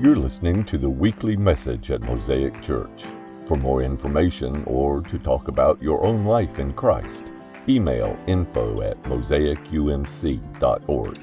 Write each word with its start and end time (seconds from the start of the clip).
You're 0.00 0.16
listening 0.16 0.64
to 0.64 0.78
the 0.78 0.88
weekly 0.88 1.36
message 1.36 1.90
at 1.90 2.00
Mosaic 2.00 2.62
Church. 2.62 3.04
For 3.46 3.58
more 3.58 3.82
information 3.82 4.64
or 4.64 5.02
to 5.02 5.18
talk 5.18 5.48
about 5.48 5.82
your 5.82 6.02
own 6.02 6.24
life 6.24 6.58
in 6.58 6.72
Christ, 6.72 7.26
email 7.68 8.18
info 8.26 8.80
at 8.80 9.02
mosaicumc.org. 9.02 11.18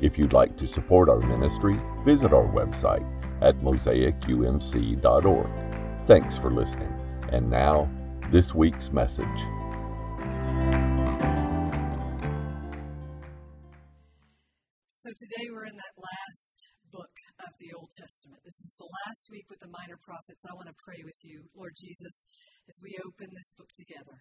If 0.00 0.18
you'd 0.18 0.32
like 0.32 0.56
to 0.56 0.66
support 0.66 1.08
our 1.08 1.20
ministry, 1.20 1.78
visit 2.04 2.32
our 2.32 2.48
website 2.48 3.06
at 3.40 3.60
mosaicumc.org. 3.60 5.50
Thanks 6.08 6.36
for 6.36 6.50
listening. 6.50 6.92
And 7.30 7.48
now, 7.48 7.88
this 8.32 8.52
week's 8.52 8.92
message. 8.92 9.38
So 14.88 15.10
today 15.16 15.46
we're 15.52 15.66
in 15.66 15.76
that 15.76 15.94
last 15.96 16.67
the 17.58 17.74
Old 17.74 17.90
Testament. 17.90 18.40
This 18.46 18.62
is 18.62 18.72
the 18.78 18.86
last 18.86 19.26
week 19.34 19.46
with 19.50 19.58
the 19.58 19.74
minor 19.74 19.98
prophets. 19.98 20.46
I 20.46 20.54
want 20.54 20.70
to 20.70 20.84
pray 20.86 21.02
with 21.02 21.18
you, 21.26 21.42
Lord 21.58 21.74
Jesus, 21.74 22.16
as 22.70 22.78
we 22.78 22.94
open 23.02 23.28
this 23.34 23.50
book 23.58 23.70
together. 23.74 24.18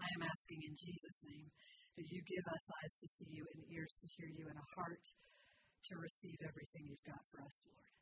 I 0.00 0.08
am 0.16 0.24
asking 0.24 0.64
in 0.64 0.72
Jesus' 0.72 1.20
name 1.28 1.48
that 2.00 2.08
you 2.08 2.24
give 2.24 2.46
us 2.48 2.64
eyes 2.80 2.96
to 3.04 3.08
see 3.08 3.30
you 3.36 3.44
and 3.52 3.68
ears 3.68 4.00
to 4.00 4.08
hear 4.16 4.30
you 4.32 4.48
and 4.48 4.56
a 4.56 4.72
heart 4.80 5.04
to 5.92 6.00
receive 6.00 6.40
everything 6.40 6.88
you've 6.88 7.04
got 7.04 7.20
for 7.28 7.44
us, 7.44 7.56
Lord. 7.68 7.92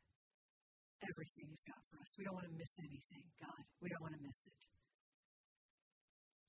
Everything 1.03 1.51
you've 1.51 1.67
got 1.67 1.83
for 1.91 1.99
us. 1.99 2.15
We 2.15 2.23
don't 2.23 2.37
want 2.39 2.47
to 2.47 2.55
miss 2.55 2.75
anything, 2.79 3.25
God. 3.43 3.63
We 3.83 3.91
don't 3.91 4.05
want 4.05 4.15
to 4.15 4.23
miss 4.23 4.47
it 4.47 4.61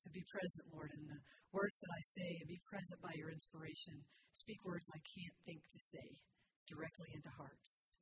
to 0.03 0.11
be 0.11 0.23
present, 0.27 0.67
Lord, 0.75 0.91
in 0.99 1.03
the 1.07 1.21
words 1.55 1.79
that 1.79 1.95
I 1.95 2.03
say 2.03 2.31
and 2.43 2.51
be 2.51 2.59
present 2.67 2.99
by 2.99 3.15
your 3.15 3.31
inspiration. 3.31 4.03
Speak 4.35 4.59
words 4.67 4.87
I 4.91 4.99
can't 4.99 5.39
think 5.47 5.63
to 5.63 5.81
say 5.81 6.09
directly 6.73 7.13
into 7.13 7.29
hearts. 7.37 8.01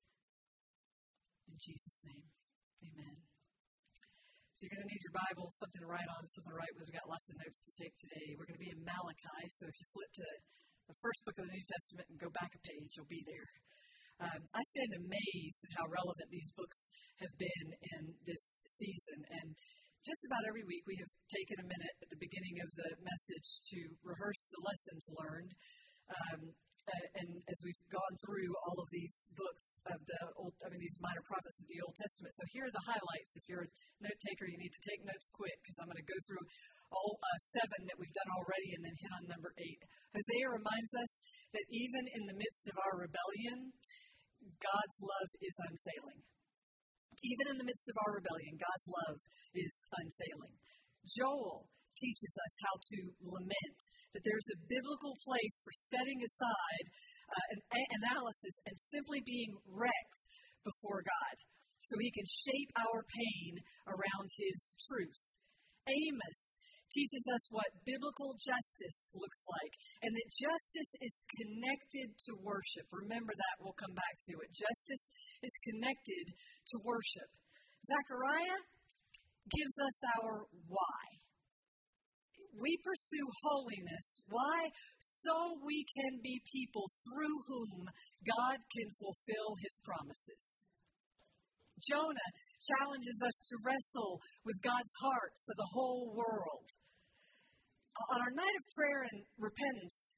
In 1.50 1.58
Jesus' 1.58 2.06
name, 2.06 2.26
amen. 2.86 3.18
So 4.54 4.68
you're 4.68 4.76
going 4.78 4.86
to 4.86 4.92
need 4.92 5.02
your 5.02 5.16
Bible, 5.16 5.50
something 5.56 5.82
to 5.82 5.90
write 5.90 6.10
on, 6.14 6.22
something 6.30 6.52
to 6.54 6.60
write 6.60 6.74
with. 6.78 6.86
We've 6.86 7.00
got 7.00 7.10
lots 7.10 7.26
of 7.32 7.40
notes 7.42 7.64
to 7.66 7.72
take 7.80 7.96
today. 7.98 8.36
We're 8.36 8.46
going 8.46 8.60
to 8.60 8.66
be 8.68 8.70
in 8.70 8.84
Malachi, 8.84 9.42
so 9.50 9.66
if 9.66 9.74
you 9.74 9.86
flip 9.90 10.12
to 10.20 10.28
the 10.86 11.00
first 11.00 11.24
book 11.26 11.38
of 11.40 11.48
the 11.48 11.54
New 11.56 11.66
Testament 11.66 12.06
and 12.12 12.22
go 12.22 12.30
back 12.30 12.52
a 12.54 12.60
page, 12.62 12.94
you'll 12.94 13.10
be 13.10 13.24
there. 13.26 13.48
Um, 14.20 14.42
I 14.52 14.62
stand 14.76 15.00
amazed 15.00 15.60
at 15.64 15.80
how 15.80 15.88
relevant 15.88 16.28
these 16.28 16.52
books 16.52 16.92
have 17.24 17.32
been 17.40 17.66
in 17.96 18.02
this 18.28 18.60
season. 18.68 19.24
And 19.32 19.56
just 20.04 20.28
about 20.28 20.44
every 20.44 20.64
week 20.68 20.84
we 20.84 21.00
have 21.00 21.12
taken 21.32 21.64
a 21.64 21.70
minute 21.72 21.96
at 22.04 22.10
the 22.12 22.20
beginning 22.20 22.60
of 22.60 22.68
the 22.76 22.90
message 23.00 23.48
to 23.72 23.78
rehearse 24.04 24.44
the 24.52 24.60
lessons 24.60 25.04
learned. 25.16 25.52
Um, 26.12 26.40
and 26.88 27.28
as 27.46 27.58
we've 27.62 27.84
gone 27.92 28.16
through 28.24 28.50
all 28.66 28.78
of 28.80 28.88
these 28.90 29.14
books 29.36 29.78
of 29.86 29.98
the 30.02 30.20
old, 30.36 30.54
I 30.64 30.72
mean, 30.72 30.82
these 30.82 30.98
minor 30.98 31.22
prophets 31.22 31.60
of 31.62 31.68
the 31.70 31.80
Old 31.84 31.94
Testament. 31.94 32.34
So 32.34 32.44
here 32.50 32.66
are 32.66 32.74
the 32.74 32.88
highlights. 32.88 33.36
If 33.38 33.44
you're 33.46 33.66
a 33.66 33.72
note 34.02 34.20
taker, 34.26 34.48
you 34.48 34.58
need 34.58 34.74
to 34.74 34.86
take 34.88 35.04
notes 35.06 35.30
quick 35.30 35.54
because 35.62 35.78
I'm 35.78 35.90
going 35.90 36.02
to 36.02 36.10
go 36.10 36.20
through 36.26 36.44
all 36.90 37.14
uh, 37.22 37.38
seven 37.54 37.86
that 37.86 37.98
we've 38.00 38.18
done 38.18 38.30
already 38.34 38.74
and 38.74 38.82
then 38.82 38.96
hit 38.98 39.14
on 39.14 39.30
number 39.30 39.54
eight. 39.62 39.80
Hosea 40.10 40.48
reminds 40.50 40.92
us 40.98 41.12
that 41.54 41.66
even 41.70 42.04
in 42.10 42.26
the 42.26 42.38
midst 42.38 42.66
of 42.66 42.76
our 42.82 42.98
rebellion, 42.98 43.70
God's 44.58 44.98
love 44.98 45.30
is 45.38 45.56
unfailing. 45.70 46.20
Even 47.22 47.46
in 47.54 47.56
the 47.60 47.68
midst 47.68 47.86
of 47.92 47.96
our 48.02 48.18
rebellion, 48.18 48.56
God's 48.58 48.88
love 49.04 49.18
is 49.54 49.74
unfailing. 49.94 50.56
Joel 51.06 51.68
teaches 51.96 52.34
us 52.34 52.54
how 52.66 52.74
to 52.78 52.98
lament, 53.22 53.80
that 54.14 54.24
there's 54.26 54.50
a 54.54 54.62
biblical 54.68 55.14
place 55.26 55.56
for 55.62 55.74
setting 55.74 56.20
aside 56.22 56.86
uh, 57.30 57.46
an 57.54 57.60
a- 57.74 57.92
analysis 58.02 58.56
and 58.66 58.76
simply 58.78 59.22
being 59.22 59.54
wrecked 59.66 60.22
before 60.62 61.02
God 61.02 61.36
so 61.80 61.96
he 61.98 62.12
can 62.12 62.28
shape 62.28 62.70
our 62.76 63.00
pain 63.08 63.52
around 63.88 64.28
his 64.36 64.76
truth. 64.86 65.22
Amos 65.88 66.60
teaches 66.90 67.24
us 67.30 67.46
what 67.54 67.70
biblical 67.86 68.34
justice 68.34 69.08
looks 69.14 69.42
like, 69.46 69.74
and 70.02 70.10
that 70.10 70.30
justice 70.42 70.92
is 71.00 71.22
connected 71.38 72.10
to 72.18 72.32
worship. 72.42 72.86
Remember 72.90 73.30
that, 73.30 73.56
we'll 73.62 73.78
come 73.78 73.94
back 73.94 74.16
to 74.26 74.34
it. 74.42 74.50
Justice 74.50 75.06
is 75.42 75.54
connected 75.70 76.34
to 76.34 76.76
worship. 76.82 77.30
Zechariah 77.86 78.60
gives 79.54 79.76
us 79.78 79.96
our 80.18 80.50
why. 80.66 81.19
We 82.58 82.78
pursue 82.84 83.26
holiness. 83.42 84.20
Why? 84.28 84.70
So 84.98 85.58
we 85.64 85.84
can 85.84 86.20
be 86.22 86.42
people 86.52 86.86
through 87.04 87.36
whom 87.46 87.86
God 88.36 88.58
can 88.72 88.88
fulfill 88.98 89.56
his 89.60 89.78
promises. 89.84 90.64
Jonah 91.88 92.30
challenges 92.60 93.18
us 93.24 93.36
to 93.48 93.62
wrestle 93.64 94.20
with 94.44 94.60
God's 94.60 94.92
heart 95.00 95.32
for 95.46 95.54
the 95.56 95.70
whole 95.72 96.12
world. 96.12 96.68
On 98.12 98.18
our 98.20 98.32
night 98.32 98.56
of 98.56 98.64
prayer 98.76 99.04
and 99.12 99.24
repentance, 99.36 100.12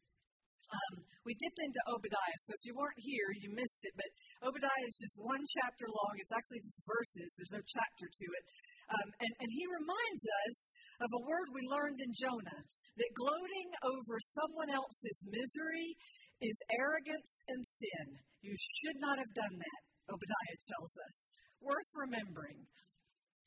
um, 0.72 1.04
we 1.28 1.36
dipped 1.36 1.60
into 1.60 1.80
Obadiah. 1.92 2.38
So 2.48 2.56
if 2.56 2.62
you 2.64 2.72
weren't 2.72 2.98
here, 2.98 3.28
you 3.36 3.52
missed 3.52 3.84
it. 3.84 3.92
But 3.94 4.08
Obadiah 4.48 4.86
is 4.88 4.96
just 4.96 5.20
one 5.20 5.44
chapter 5.60 5.84
long. 5.86 6.14
It's 6.16 6.32
actually 6.32 6.64
just 6.64 6.80
verses, 6.88 7.28
there's 7.36 7.54
no 7.54 7.62
chapter 7.62 8.06
to 8.08 8.26
it. 8.32 8.44
Um, 8.92 9.08
and, 9.24 9.32
and 9.40 9.50
he 9.50 9.64
reminds 9.64 10.24
us 10.44 10.56
of 11.00 11.08
a 11.08 11.24
word 11.24 11.48
we 11.48 11.64
learned 11.64 12.00
in 12.04 12.12
Jonah 12.12 12.60
that 13.00 13.16
gloating 13.16 13.68
over 13.88 14.20
someone 14.20 14.68
else's 14.68 15.24
misery 15.32 15.96
is 16.44 16.56
arrogance 16.76 17.40
and 17.48 17.64
sin. 17.64 18.20
You 18.44 18.52
should 18.52 18.98
not 19.00 19.16
have 19.16 19.32
done 19.32 19.56
that, 19.56 19.82
Obadiah 20.12 20.60
tells 20.60 20.92
us 21.08 21.32
worth 21.62 21.90
remembering. 21.94 22.66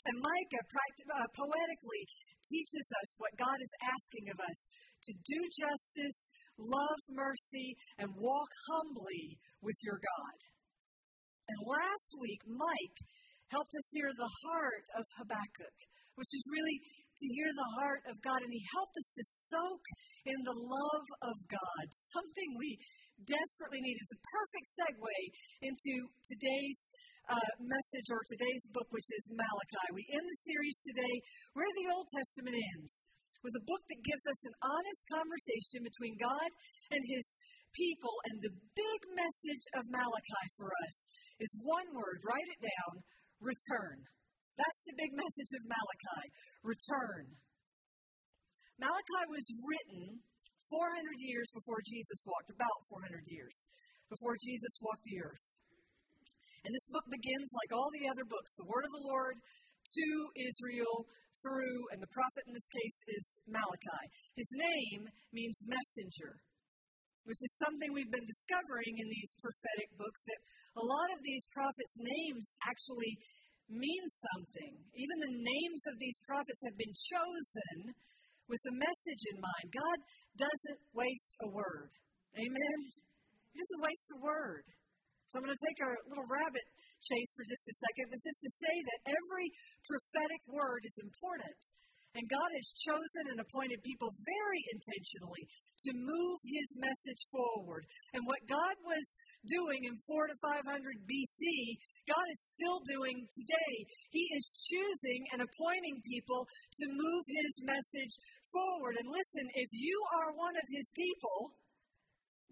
And 0.05 0.21
Micah 0.21 0.61
uh, 0.61 1.27
poetically 1.33 2.03
teaches 2.45 2.87
us 3.01 3.09
what 3.17 3.41
God 3.41 3.57
is 3.57 3.73
asking 3.81 4.29
of 4.29 4.37
us 4.37 4.59
to 5.09 5.13
do 5.25 5.39
justice, 5.49 6.29
love 6.61 7.01
mercy, 7.09 7.73
and 7.97 8.13
walk 8.13 8.49
humbly 8.69 9.37
with 9.65 9.75
your 9.81 9.97
God. 9.97 10.37
And 11.49 11.59
last 11.65 12.13
week, 12.21 12.41
Mike 12.45 12.99
helped 13.49 13.73
us 13.75 13.87
hear 13.93 14.09
the 14.13 14.33
heart 14.45 14.87
of 14.97 15.05
Habakkuk, 15.21 15.77
which 16.15 16.31
is 16.33 16.43
really 16.49 16.77
to 17.15 17.25
hear 17.31 17.51
the 17.55 17.71
heart 17.79 18.03
of 18.11 18.15
God. 18.23 18.39
And 18.43 18.51
he 18.51 18.63
helped 18.75 18.95
us 18.97 19.09
to 19.15 19.23
soak 19.23 19.83
in 20.27 20.39
the 20.43 20.57
love 20.57 21.07
of 21.23 21.35
God, 21.47 21.85
something 22.11 22.49
we 22.59 22.75
desperately 23.23 23.79
need. 23.79 23.95
Is 23.95 24.11
the 24.11 24.23
perfect 24.23 24.67
segue 24.67 25.17
into 25.63 25.93
today's 26.27 26.79
uh, 27.31 27.51
message 27.63 28.07
or 28.11 28.21
today's 28.27 28.65
book, 28.69 28.87
which 28.91 29.09
is 29.15 29.31
Malachi. 29.31 29.87
We 29.95 30.05
end 30.11 30.25
the 30.25 30.41
series 30.45 30.77
today 30.85 31.15
where 31.55 31.71
the 31.79 31.89
Old 31.95 32.07
Testament 32.11 32.57
ends, 32.59 33.07
with 33.41 33.55
a 33.57 33.65
book 33.65 33.83
that 33.89 34.01
gives 34.05 34.25
us 34.25 34.41
an 34.45 34.55
honest 34.61 35.03
conversation 35.09 35.85
between 35.85 36.17
God 36.21 36.49
and 36.91 37.01
His 37.01 37.25
people. 37.73 38.13
And 38.29 38.41
the 38.41 38.53
big 38.53 38.99
message 39.13 39.65
of 39.77 39.89
Malachi 39.89 40.45
for 40.57 40.69
us 40.85 40.97
is 41.39 41.65
one 41.65 41.89
word, 41.93 42.25
write 42.25 42.49
it 42.51 42.61
down 42.61 42.93
return. 43.41 44.03
That's 44.55 44.81
the 44.87 44.95
big 44.95 45.11
message 45.11 45.51
of 45.59 45.67
Malachi 45.67 46.23
return. 46.63 47.35
Malachi 48.79 49.23
was 49.31 49.45
written 49.63 50.19
400 50.71 51.19
years 51.23 51.47
before 51.53 51.79
Jesus 51.85 52.19
walked, 52.25 52.51
about 52.51 52.79
400 52.91 53.23
years 53.27 53.55
before 54.09 54.35
Jesus 54.39 54.73
walked 54.81 55.05
the 55.05 55.21
earth. 55.23 55.47
And 56.65 56.73
this 56.73 56.89
book 56.89 57.05
begins 57.07 57.49
like 57.61 57.71
all 57.77 57.91
the 57.93 58.09
other 58.09 58.25
books 58.25 58.57
the 58.57 58.65
word 58.65 58.83
of 58.87 58.93
the 58.95 59.05
Lord 59.05 59.37
to 59.37 60.07
Israel 60.33 61.05
through, 61.45 61.77
and 61.93 62.01
the 62.01 62.09
prophet 62.09 62.43
in 62.47 62.53
this 62.55 62.71
case 62.71 62.97
is 63.11 63.25
Malachi. 63.45 64.03
His 64.33 64.49
name 64.55 65.05
means 65.29 65.61
messenger, 65.61 66.41
which 67.25 67.41
is 67.41 67.53
something 67.61 67.89
we've 67.91 68.13
been 68.13 68.29
discovering 68.29 68.93
in 69.01 69.07
these 69.09 69.33
prophetic 69.41 69.89
books 69.97 70.21
that 70.29 70.41
a 70.77 70.85
lot 70.85 71.09
of 71.13 71.19
these 71.25 71.45
prophets' 71.51 71.97
names 71.99 72.53
actually 72.65 73.13
mean 73.69 74.05
something. 74.31 74.73
Even 74.93 75.17
the 75.25 75.35
names 75.41 75.81
of 75.89 75.97
these 75.97 76.21
prophets 76.25 76.61
have 76.69 76.77
been 76.77 76.93
chosen 76.93 77.97
with 78.45 78.61
a 78.69 78.77
message 78.77 79.23
in 79.33 79.37
mind. 79.41 79.67
God 79.73 79.97
doesn't 80.37 80.79
waste 80.93 81.33
a 81.41 81.49
word. 81.49 81.89
Amen? 82.37 82.77
He 83.53 83.57
doesn't 83.57 83.85
waste 83.85 84.09
a 84.13 84.19
word. 84.21 84.65
So 85.33 85.41
I'm 85.41 85.49
going 85.49 85.57
to 85.57 85.65
take 85.65 85.81
a 85.81 85.89
little 86.13 86.29
rabbit 86.29 86.65
chase 87.01 87.31
for 87.33 87.45
just 87.49 87.65
a 87.65 87.75
second. 87.89 88.13
This 88.13 88.25
is 88.29 88.37
to 88.37 88.51
say 88.53 88.75
that 88.85 88.99
every 89.17 89.47
prophetic 89.81 90.41
word 90.45 90.85
is 90.85 90.97
important. 91.01 91.61
And 92.15 92.31
God 92.31 92.51
has 92.55 92.79
chosen 92.79 93.27
and 93.27 93.43
appointed 93.43 93.83
people 93.83 94.07
very 94.23 94.63
intentionally 94.71 95.43
to 95.83 95.91
move 95.91 96.39
his 96.47 96.79
message 96.79 97.23
forward. 97.27 97.83
And 98.15 98.23
what 98.23 98.47
God 98.47 98.75
was 98.87 99.05
doing 99.43 99.83
in 99.83 99.99
4 100.07 100.31
to 100.31 100.37
500 100.39 100.63
BC, 101.03 101.43
God 102.07 102.27
is 102.31 102.55
still 102.55 102.79
doing 102.87 103.27
today. 103.27 103.75
He 104.15 104.23
is 104.31 104.55
choosing 104.71 105.27
and 105.35 105.43
appointing 105.43 105.99
people 106.07 106.47
to 106.47 106.85
move 106.87 107.23
his 107.27 107.53
message 107.67 108.15
forward. 108.47 108.95
And 108.95 109.11
listen, 109.11 109.45
if 109.59 109.69
you 109.75 109.97
are 110.15 110.39
one 110.39 110.55
of 110.55 110.67
his 110.71 110.87
people, 110.95 111.59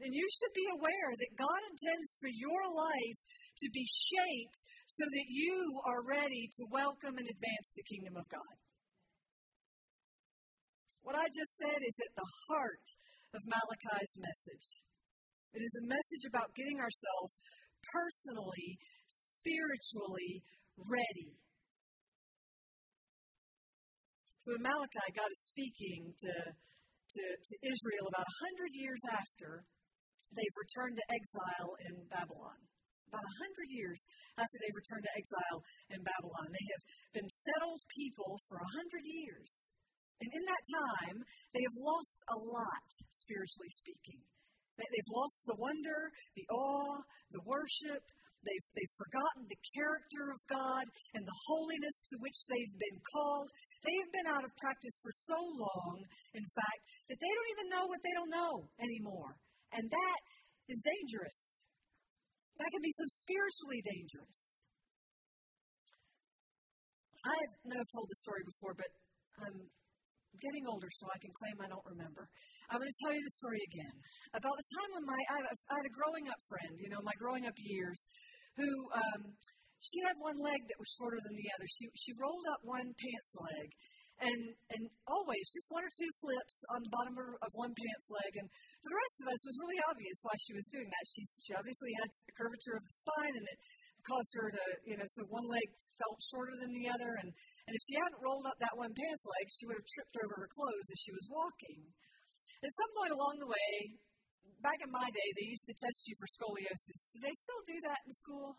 then 0.04 0.12
you 0.12 0.28
should 0.28 0.52
be 0.52 0.68
aware 0.76 1.12
that 1.16 1.40
God 1.40 1.62
intends 1.72 2.18
for 2.20 2.28
your 2.28 2.68
life 2.68 3.20
to 3.64 3.68
be 3.72 3.86
shaped 3.88 4.60
so 4.88 5.06
that 5.08 5.28
you 5.30 5.80
are 5.88 6.04
ready 6.04 6.50
to 6.60 6.68
welcome 6.68 7.16
and 7.16 7.30
advance 7.32 7.72
the 7.72 7.88
kingdom 7.88 8.18
of 8.18 8.28
God. 8.28 8.56
What 11.04 11.20
I 11.20 11.28
just 11.36 11.54
said 11.60 11.80
is 11.84 11.98
at 12.00 12.16
the 12.16 12.30
heart 12.48 12.88
of 13.36 13.44
Malachi's 13.44 14.16
message. 14.16 14.68
It 15.52 15.62
is 15.62 15.76
a 15.84 15.86
message 15.92 16.26
about 16.26 16.56
getting 16.56 16.80
ourselves 16.80 17.34
personally, 17.84 18.80
spiritually 19.12 20.42
ready. 20.80 21.36
So 24.40 24.56
in 24.56 24.64
Malachi, 24.64 25.08
God 25.12 25.28
is 25.28 25.44
speaking 25.52 26.16
to, 26.16 26.34
to, 26.52 27.24
to 27.36 27.54
Israel 27.68 28.08
about 28.08 28.28
100 28.48 28.72
years 28.72 29.04
after 29.12 29.64
they've 30.32 30.58
returned 30.58 30.96
to 30.98 31.06
exile 31.12 31.72
in 31.84 31.96
Babylon. 32.08 32.60
About 33.12 33.30
a 33.30 33.38
hundred 33.46 33.70
years 33.70 34.02
after 34.42 34.58
they've 34.58 34.74
returned 34.74 35.06
to 35.06 35.14
exile 35.14 35.60
in 35.94 36.02
Babylon, 36.02 36.50
they 36.50 36.66
have 36.74 36.84
been 37.14 37.30
settled 37.30 37.78
people 37.94 38.42
for 38.50 38.58
a 38.58 38.72
hundred 38.74 39.06
years. 39.06 39.70
And 40.24 40.32
in 40.32 40.44
that 40.48 40.64
time, 40.72 41.18
they 41.52 41.60
have 41.68 41.84
lost 41.84 42.20
a 42.32 42.38
lot, 42.40 42.88
spiritually 43.12 43.68
speaking. 43.76 44.24
They've 44.80 45.12
lost 45.12 45.44
the 45.46 45.60
wonder, 45.60 46.10
the 46.40 46.48
awe, 46.48 47.04
the 47.36 47.44
worship. 47.44 48.08
They've, 48.44 48.68
they've 48.76 49.00
forgotten 49.00 49.48
the 49.48 49.62
character 49.72 50.32
of 50.32 50.40
God 50.52 50.84
and 51.16 51.24
the 51.24 51.40
holiness 51.48 52.04
to 52.12 52.20
which 52.20 52.36
they've 52.48 52.76
been 52.76 53.00
called. 53.08 53.48
They've 53.84 54.12
been 54.12 54.28
out 54.28 54.44
of 54.44 54.52
practice 54.60 55.00
for 55.00 55.12
so 55.12 55.40
long, 55.40 55.96
in 56.36 56.44
fact, 56.52 56.82
that 57.08 57.20
they 57.20 57.32
don't 57.32 57.52
even 57.56 57.68
know 57.72 57.86
what 57.88 58.04
they 58.04 58.16
don't 58.16 58.32
know 58.32 58.68
anymore. 58.84 59.40
And 59.72 59.88
that 59.88 60.20
is 60.68 60.84
dangerous. 60.84 61.64
That 62.60 62.72
can 62.72 62.84
be 62.84 62.92
so 62.96 63.06
spiritually 63.24 63.82
dangerous. 63.84 64.64
I 67.24 67.38
know 67.64 67.80
I've 67.80 67.96
told 67.96 68.08
this 68.12 68.20
story 68.20 68.44
before, 68.44 68.76
but 68.76 68.92
I'm 69.40 69.72
getting 70.42 70.66
older, 70.66 70.90
so 70.90 71.06
I 71.10 71.20
can 71.20 71.34
claim 71.36 71.56
I 71.62 71.70
don't 71.70 71.86
remember. 71.86 72.30
I'm 72.72 72.80
going 72.80 72.90
to 72.90 73.02
tell 73.04 73.14
you 73.14 73.22
the 73.22 73.38
story 73.38 73.62
again 73.70 73.96
about 74.34 74.56
the 74.56 74.68
time 74.80 74.90
when 74.98 75.06
my 75.06 75.22
I 75.30 75.78
had 75.78 75.86
a 75.86 75.94
growing 75.94 76.26
up 76.32 76.40
friend, 76.50 76.74
you 76.80 76.90
know, 76.90 77.02
my 77.04 77.14
growing 77.20 77.46
up 77.46 77.58
years, 77.60 78.00
who 78.58 78.70
um, 78.94 79.36
she 79.84 80.00
had 80.08 80.16
one 80.18 80.40
leg 80.40 80.64
that 80.66 80.80
was 80.80 80.90
shorter 80.96 81.20
than 81.20 81.36
the 81.36 81.50
other. 81.54 81.68
She 81.68 81.92
she 82.00 82.16
rolled 82.16 82.48
up 82.48 82.64
one 82.64 82.96
pants 82.96 83.34
leg, 83.36 83.68
and 84.24 84.42
and 84.72 84.84
always 85.06 85.46
just 85.52 85.68
one 85.68 85.84
or 85.84 85.92
two 85.92 86.12
flips 86.24 86.64
on 86.72 86.80
the 86.84 86.94
bottom 86.96 87.16
of, 87.20 87.52
one 87.54 87.76
pants 87.76 88.08
leg. 88.08 88.32
And 88.40 88.48
for 88.82 88.90
the 88.90 89.00
rest 89.04 89.18
of 89.22 89.28
us, 89.30 89.40
it 89.44 89.52
was 89.52 89.62
really 89.64 89.82
obvious 89.92 90.18
why 90.24 90.36
she 90.40 90.56
was 90.56 90.68
doing 90.72 90.88
that. 90.88 91.06
She 91.12 91.52
obviously 91.54 91.92
had 92.00 92.08
a 92.08 92.34
curvature 92.34 92.80
of 92.80 92.88
the 92.88 92.96
spine, 92.96 93.36
and 93.36 93.46
it 93.46 93.60
caused 94.08 94.32
her 94.40 94.48
to 94.52 94.64
you 94.88 94.96
know 94.96 95.08
so 95.08 95.28
one 95.28 95.48
leg 95.48 95.68
felt 96.00 96.18
shorter 96.32 96.56
than 96.58 96.72
the 96.72 96.88
other. 96.88 97.12
And 97.20 97.30
and 97.68 97.74
if 97.76 97.82
she 97.84 98.00
hadn't 98.00 98.24
rolled 98.24 98.48
up 98.48 98.58
that 98.64 98.80
one 98.80 98.96
pants 98.96 99.24
leg, 99.28 99.46
she 99.52 99.68
would 99.68 99.78
have 99.78 99.90
tripped 99.92 100.18
over 100.24 100.36
her 100.48 100.52
clothes 100.56 100.88
as 100.88 101.00
she 101.04 101.12
was 101.12 101.28
walking. 101.28 101.84
At 102.64 102.72
some 102.80 102.92
point 102.96 103.12
along 103.12 103.44
the 103.44 103.52
way, 103.52 103.72
back 104.64 104.80
in 104.80 104.88
my 104.88 105.04
day, 105.12 105.30
they 105.36 105.52
used 105.52 105.68
to 105.68 105.76
test 105.76 106.08
you 106.08 106.16
for 106.16 106.28
scoliosis. 106.32 107.12
Do 107.12 107.20
they 107.20 107.36
still 107.36 107.62
do 107.68 107.78
that 107.92 108.00
in 108.08 108.12
school? 108.16 108.56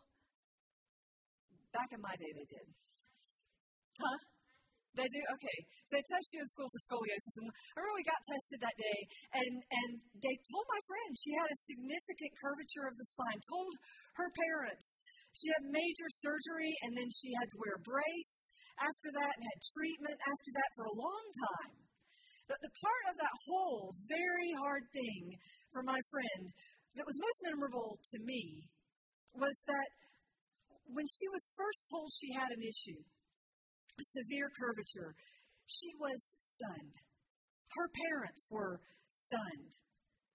Back 1.72 1.88
in 1.90 2.04
my 2.04 2.12
day, 2.20 2.30
they 2.36 2.46
did. 2.46 2.68
Huh? 3.98 4.18
They 4.94 5.10
do? 5.10 5.22
Okay. 5.34 5.58
So 5.90 5.98
they 5.98 6.06
test 6.06 6.30
you 6.30 6.38
in 6.38 6.48
school 6.54 6.70
for 6.70 6.80
scoliosis. 6.86 7.34
And 7.42 7.50
I 7.50 7.82
remember 7.82 7.98
we 7.98 8.06
got 8.06 8.22
tested 8.22 8.62
that 8.62 8.78
day, 8.78 8.98
and, 9.34 9.52
and 9.58 9.90
they 10.22 10.36
told 10.46 10.64
my 10.70 10.82
friend 10.86 11.10
she 11.18 11.34
had 11.34 11.50
a 11.50 11.64
significant 11.66 12.32
curvature 12.38 12.86
of 12.86 12.94
the 12.94 13.06
spine, 13.10 13.40
told 13.50 13.74
her 14.22 14.30
parents 14.30 14.86
she 15.34 15.50
had 15.50 15.66
major 15.66 16.06
surgery, 16.06 16.70
and 16.86 16.94
then 16.94 17.10
she 17.10 17.34
had 17.34 17.50
to 17.50 17.58
wear 17.58 17.74
a 17.74 17.82
brace 17.82 18.54
after 18.78 19.10
that 19.18 19.32
and 19.34 19.42
had 19.42 19.60
treatment 19.74 20.18
after 20.30 20.50
that 20.54 20.70
for 20.78 20.86
a 20.86 20.94
long 20.94 21.24
time. 21.50 21.74
But 22.46 22.62
the 22.62 22.70
part 22.70 23.04
of 23.10 23.14
that 23.18 23.36
whole 23.50 23.98
very 24.06 24.52
hard 24.62 24.86
thing 24.94 25.22
for 25.74 25.82
my 25.82 25.98
friend 26.12 26.42
that 26.94 27.08
was 27.08 27.18
most 27.18 27.40
memorable 27.42 27.98
to 27.98 28.18
me 28.22 28.70
was 29.34 29.56
that 29.66 29.90
when 30.86 31.06
she 31.08 31.26
was 31.32 31.42
first 31.58 31.88
told 31.90 32.12
she 32.14 32.30
had 32.30 32.52
an 32.54 32.62
issue, 32.62 33.02
severe 34.02 34.50
curvature. 34.58 35.14
She 35.66 35.94
was 36.00 36.18
stunned. 36.38 36.96
Her 37.78 37.88
parents 38.10 38.48
were 38.50 38.80
stunned. 39.08 39.72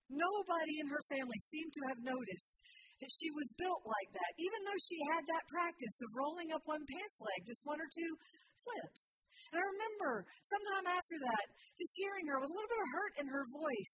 Nobody 0.09 0.79
in 0.81 0.87
her 0.89 1.03
family 1.11 1.37
seemed 1.37 1.73
to 1.73 1.85
have 1.91 2.01
noticed 2.01 2.63
that 2.99 3.13
she 3.15 3.31
was 3.31 3.55
built 3.55 3.83
like 3.87 4.11
that, 4.11 4.31
even 4.35 4.59
though 4.67 4.81
she 4.83 4.99
had 5.15 5.23
that 5.23 5.47
practice 5.47 5.97
of 6.03 6.17
rolling 6.17 6.51
up 6.51 6.63
one 6.67 6.83
pants 6.83 7.19
leg, 7.23 7.47
just 7.47 7.63
one 7.63 7.79
or 7.79 7.87
two 7.87 8.11
flips. 8.59 9.23
And 9.53 9.63
I 9.63 9.63
remember 9.63 10.27
sometime 10.43 10.87
after 10.91 11.15
that, 11.15 11.45
just 11.79 11.95
hearing 11.95 12.27
her 12.27 12.43
with 12.43 12.51
a 12.51 12.55
little 12.55 12.67
bit 12.67 12.83
of 12.83 12.91
hurt 12.91 13.13
in 13.23 13.27
her 13.31 13.45
voice, 13.55 13.93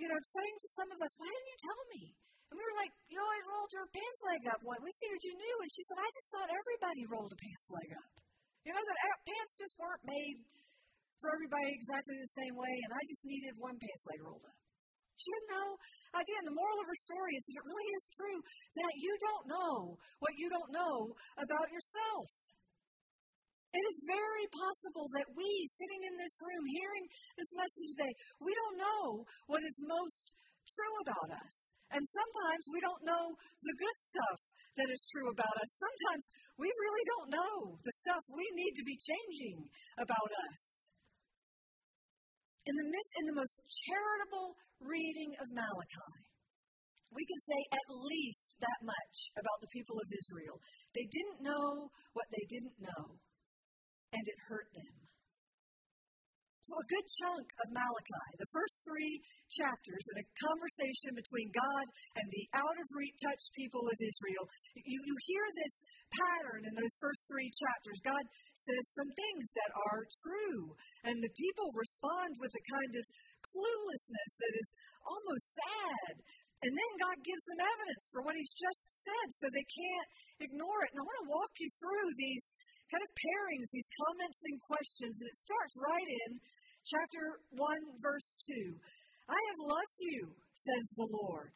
you 0.00 0.08
know, 0.08 0.16
saying 0.16 0.56
to 0.56 0.68
some 0.72 0.88
of 0.88 0.98
us, 1.04 1.12
Why 1.20 1.28
didn't 1.28 1.52
you 1.52 1.60
tell 1.68 1.82
me? 1.92 2.02
And 2.48 2.56
we 2.56 2.64
were 2.64 2.78
like, 2.80 2.94
You 3.12 3.20
always 3.20 3.44
rolled 3.44 3.72
your 3.76 3.88
pants 3.92 4.20
leg 4.24 4.42
up. 4.48 4.60
One. 4.64 4.80
We 4.80 4.92
figured 5.02 5.20
you 5.20 5.36
knew. 5.36 5.56
And 5.60 5.70
she 5.74 5.84
said, 5.84 6.00
I 6.00 6.08
just 6.16 6.28
thought 6.32 6.48
everybody 6.48 7.02
rolled 7.12 7.32
a 7.34 7.38
pants 7.38 7.68
leg 7.68 7.90
up. 7.92 8.23
You 8.64 8.72
know 8.72 8.80
that 8.80 8.98
pants 9.28 9.54
just 9.60 9.76
weren't 9.76 10.04
made 10.08 10.40
for 11.20 11.28
everybody 11.36 11.68
exactly 11.76 12.16
the 12.16 12.32
same 12.32 12.56
way, 12.56 12.72
and 12.72 12.92
I 12.96 13.02
just 13.04 13.24
needed 13.28 13.60
one 13.60 13.76
pants 13.76 14.04
leg 14.08 14.20
rolled 14.24 14.44
up. 14.44 14.56
She 15.20 15.30
didn't 15.30 15.52
know. 15.54 15.70
Again, 16.16 16.42
the 16.48 16.56
moral 16.58 16.80
of 16.80 16.90
her 16.90 17.00
story 17.06 17.38
is 17.38 17.44
that 17.46 17.60
it 17.60 17.68
really 17.68 17.90
is 17.94 18.06
true 18.18 18.40
that 18.82 18.94
you 18.98 19.12
don't 19.20 19.46
know 19.46 19.94
what 20.18 20.34
you 20.34 20.50
don't 20.50 20.72
know 20.74 21.14
about 21.38 21.70
yourself. 21.70 22.28
It 23.74 23.84
is 23.90 24.06
very 24.06 24.46
possible 24.54 25.06
that 25.18 25.28
we, 25.34 25.48
sitting 25.66 26.02
in 26.06 26.14
this 26.18 26.34
room, 26.42 26.64
hearing 26.66 27.04
this 27.38 27.52
message 27.54 27.88
today, 27.94 28.14
we 28.42 28.54
don't 28.54 28.78
know 28.78 29.26
what 29.50 29.66
is 29.66 29.76
most 29.82 30.34
true 30.66 30.96
about 31.04 31.30
us. 31.42 31.74
And 31.90 32.02
sometimes 32.02 32.64
we 32.70 32.80
don't 32.82 33.02
know 33.06 33.34
the 33.62 33.76
good 33.78 33.98
stuff 33.98 34.40
that 34.76 34.90
is 34.90 35.06
true 35.10 35.30
about 35.30 35.54
us. 35.58 35.70
Sometimes 35.78 36.24
we 36.58 36.68
really 36.68 37.04
don't 37.06 37.30
know 37.34 37.78
the 37.82 37.94
stuff 37.94 38.22
we 38.30 38.46
need 38.54 38.74
to 38.74 38.84
be 38.84 38.98
changing 38.98 39.70
about 39.98 40.30
us. 40.50 40.90
In 42.66 42.74
the 42.74 42.88
midst, 42.88 43.14
in 43.20 43.26
the 43.28 43.38
most 43.38 43.60
charitable 43.68 44.56
reading 44.80 45.36
of 45.36 45.52
Malachi, 45.52 46.14
we 47.12 47.22
can 47.22 47.40
say 47.46 47.60
at 47.70 47.86
least 47.92 48.56
that 48.58 48.80
much 48.82 49.16
about 49.38 49.60
the 49.62 49.70
people 49.70 50.00
of 50.00 50.08
Israel. 50.10 50.58
They 50.96 51.06
didn't 51.06 51.44
know 51.44 51.92
what 52.16 52.26
they 52.32 52.42
didn't 52.50 52.80
know, 52.80 53.20
and 54.10 54.24
it 54.26 54.38
hurt 54.48 54.66
them. 54.74 55.03
So, 56.64 56.80
a 56.80 56.92
good 56.96 57.04
chunk 57.20 57.44
of 57.60 57.76
Malachi, 57.76 58.28
the 58.40 58.48
first 58.48 58.88
three 58.88 59.20
chapters, 59.52 60.00
in 60.16 60.24
a 60.24 60.30
conversation 60.48 61.12
between 61.12 61.52
God 61.52 61.86
and 62.16 62.24
the 62.32 62.44
out 62.56 62.76
of 62.80 62.88
reach 62.96 63.20
people 63.52 63.84
of 63.84 64.00
Israel, 64.00 64.48
you, 64.72 64.96
you 64.96 65.16
hear 65.28 65.44
this 65.60 65.84
pattern 66.08 66.64
in 66.64 66.72
those 66.72 66.96
first 67.04 67.28
three 67.28 67.52
chapters. 67.52 68.00
God 68.00 68.24
says 68.56 68.96
some 68.96 69.12
things 69.12 69.44
that 69.52 69.76
are 69.76 70.08
true, 70.24 70.72
and 71.04 71.20
the 71.20 71.36
people 71.36 71.68
respond 71.76 72.40
with 72.40 72.56
a 72.56 72.64
kind 72.64 72.92
of 72.96 73.04
cluelessness 73.44 74.30
that 74.40 74.54
is 74.56 74.68
almost 75.04 75.44
sad. 75.60 76.16
And 76.64 76.72
then 76.72 76.92
God 76.96 77.20
gives 77.20 77.44
them 77.44 77.60
evidence 77.60 78.08
for 78.08 78.24
what 78.24 78.40
He's 78.40 78.56
just 78.56 78.88
said, 78.88 79.28
so 79.36 79.52
they 79.52 79.68
can't 79.68 80.10
ignore 80.48 80.80
it. 80.88 80.96
And 80.96 81.04
I 81.04 81.04
want 81.04 81.20
to 81.28 81.34
walk 81.36 81.52
you 81.60 81.68
through 81.76 82.08
these 82.16 82.44
kind 82.94 83.02
of 83.02 83.10
pairings, 83.18 83.74
these 83.74 83.90
comments 84.06 84.40
and 84.46 84.56
questions. 84.62 85.18
And 85.18 85.26
it 85.26 85.34
starts 85.34 85.74
right 85.82 86.10
in 86.30 86.30
chapter 86.86 87.42
1, 87.58 87.98
verse 87.98 88.38
2. 88.46 88.78
I 89.26 89.40
have 89.50 89.60
loved 89.66 89.98
you, 89.98 90.30
says 90.54 90.84
the 90.94 91.10
Lord. 91.10 91.50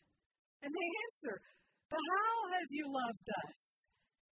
And 0.66 0.74
they 0.74 0.88
answer, 1.06 1.38
But 1.86 2.02
how 2.02 2.34
have 2.58 2.70
you 2.74 2.90
loved 2.90 3.28
us? 3.46 3.86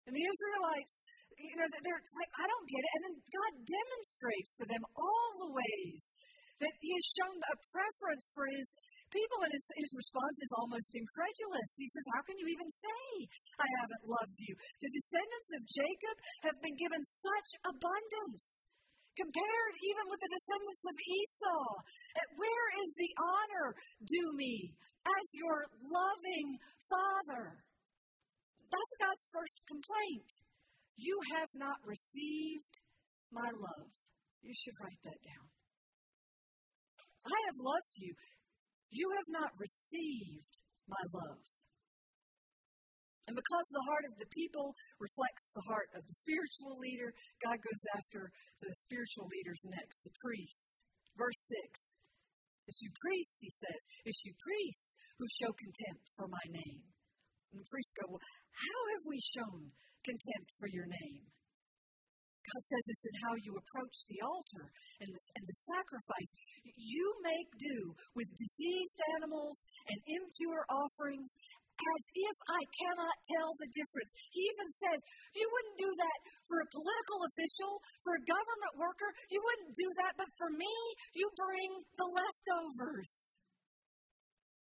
And 0.05 0.13
the 0.13 0.29
Israelites, 0.29 1.01
you 1.41 1.57
know, 1.57 1.65
they're 1.65 2.05
like, 2.21 2.33
I 2.37 2.45
don't 2.45 2.69
get 2.69 2.85
it. 2.85 2.93
And 2.93 3.03
then 3.09 3.17
God 3.33 3.53
demonstrates 3.65 4.53
for 4.61 4.67
them 4.69 4.85
all 4.93 5.29
the 5.41 5.53
ways 5.57 6.03
that 6.61 6.75
He 6.81 6.91
has 6.93 7.07
shown 7.17 7.37
a 7.37 7.57
preference 7.73 8.31
for 8.37 8.47
His 8.47 8.69
people. 9.11 9.43
And 9.43 9.53
his, 9.53 9.67
his 9.77 9.93
response 9.99 10.39
is 10.41 10.53
almost 10.57 10.91
incredulous. 10.95 11.71
He 11.77 11.91
says, 11.91 12.07
How 12.15 12.23
can 12.23 12.39
you 12.39 12.49
even 12.49 12.71
say, 12.71 13.03
I 13.59 13.69
haven't 13.83 14.07
loved 14.07 14.39
you? 14.39 14.55
The 14.55 14.95
descendants 14.95 15.51
of 15.59 15.63
Jacob 15.67 16.17
have 16.47 16.59
been 16.63 16.77
given 16.79 17.03
such 17.03 17.49
abundance. 17.67 18.71
Compared 19.19 19.75
even 19.85 20.07
with 20.07 20.23
the 20.23 20.33
descendants 20.33 20.85
of 20.87 20.97
Esau, 20.97 21.67
where 22.39 22.69
is 22.79 22.91
the 22.95 23.13
honor 23.19 23.67
due 24.07 24.33
me 24.39 24.73
as 25.05 25.27
your 25.35 25.67
loving 25.83 26.57
father? 26.89 27.59
That's 28.71 28.95
God's 29.03 29.27
first 29.35 29.67
complaint. 29.67 30.31
You 30.95 31.19
have 31.35 31.51
not 31.59 31.83
received 31.85 32.81
my 33.35 33.51
love. 33.51 33.91
You 34.43 34.55
should 34.55 34.79
write 34.79 35.03
that 35.05 35.21
down. 35.27 35.50
I 37.27 37.39
have 37.53 37.59
loved 37.61 37.95
you. 37.99 38.13
You 38.91 39.07
have 39.17 39.29
not 39.29 39.53
received 39.59 40.61
my 40.89 41.03
love. 41.15 41.47
And 43.31 43.39
because 43.39 43.69
the 43.71 43.87
heart 43.87 44.03
of 44.11 44.19
the 44.19 44.27
people 44.35 44.75
reflects 44.99 45.55
the 45.55 45.63
heart 45.71 45.87
of 45.95 46.03
the 46.03 46.19
spiritual 46.19 46.75
leader, 46.83 47.15
God 47.39 47.63
goes 47.63 47.83
after 47.95 48.27
the 48.59 48.75
spiritual 48.75 49.31
leaders 49.31 49.63
next, 49.71 50.03
the 50.03 50.11
priests. 50.19 50.83
Verse 51.15 51.39
6 51.71 51.95
It's 52.67 52.83
you 52.83 52.91
priests, 52.91 53.39
he 53.39 53.51
says, 53.55 53.81
it's 54.03 54.27
you 54.27 54.35
priests 54.35 54.99
who 55.15 55.27
show 55.39 55.55
contempt 55.55 56.11
for 56.19 56.27
my 56.27 56.43
name. 56.51 56.83
And 57.55 57.63
the 57.63 57.71
priests 57.71 57.95
go, 58.03 58.11
Well, 58.11 58.27
how 58.51 58.81
have 58.99 59.05
we 59.07 59.23
shown 59.23 59.79
contempt 60.03 60.51
for 60.59 60.67
your 60.67 60.91
name? 60.91 61.31
God 62.41 62.63
says 62.65 62.85
this 62.89 63.03
in 63.05 63.15
how 63.25 63.35
you 63.45 63.53
approach 63.55 63.97
the 64.09 64.21
altar 64.25 64.65
and 65.05 65.11
the, 65.13 65.21
and 65.37 65.45
the 65.45 65.59
sacrifice. 65.77 66.31
You 66.77 67.05
make 67.21 67.51
do 67.61 67.95
with 68.17 68.29
diseased 68.33 69.01
animals 69.21 69.57
and 69.87 69.99
impure 70.09 70.65
offerings 70.73 71.31
as 71.81 72.05
if 72.13 72.37
I 72.53 72.61
cannot 72.77 73.17
tell 73.25 73.57
the 73.57 73.71
difference. 73.73 74.13
He 74.37 74.45
even 74.53 74.69
says, 74.69 74.99
You 75.33 75.49
wouldn't 75.49 75.79
do 75.81 75.89
that 75.89 76.19
for 76.45 76.61
a 76.61 76.71
political 76.73 77.19
official, 77.25 77.73
for 78.05 78.13
a 78.21 78.27
government 78.29 78.75
worker. 78.77 79.11
You 79.33 79.41
wouldn't 79.41 79.73
do 79.73 79.89
that, 80.05 80.13
but 80.21 80.29
for 80.37 80.51
me, 80.53 80.75
you 81.17 81.25
bring 81.37 81.71
the 81.97 82.09
leftovers. 82.09 83.40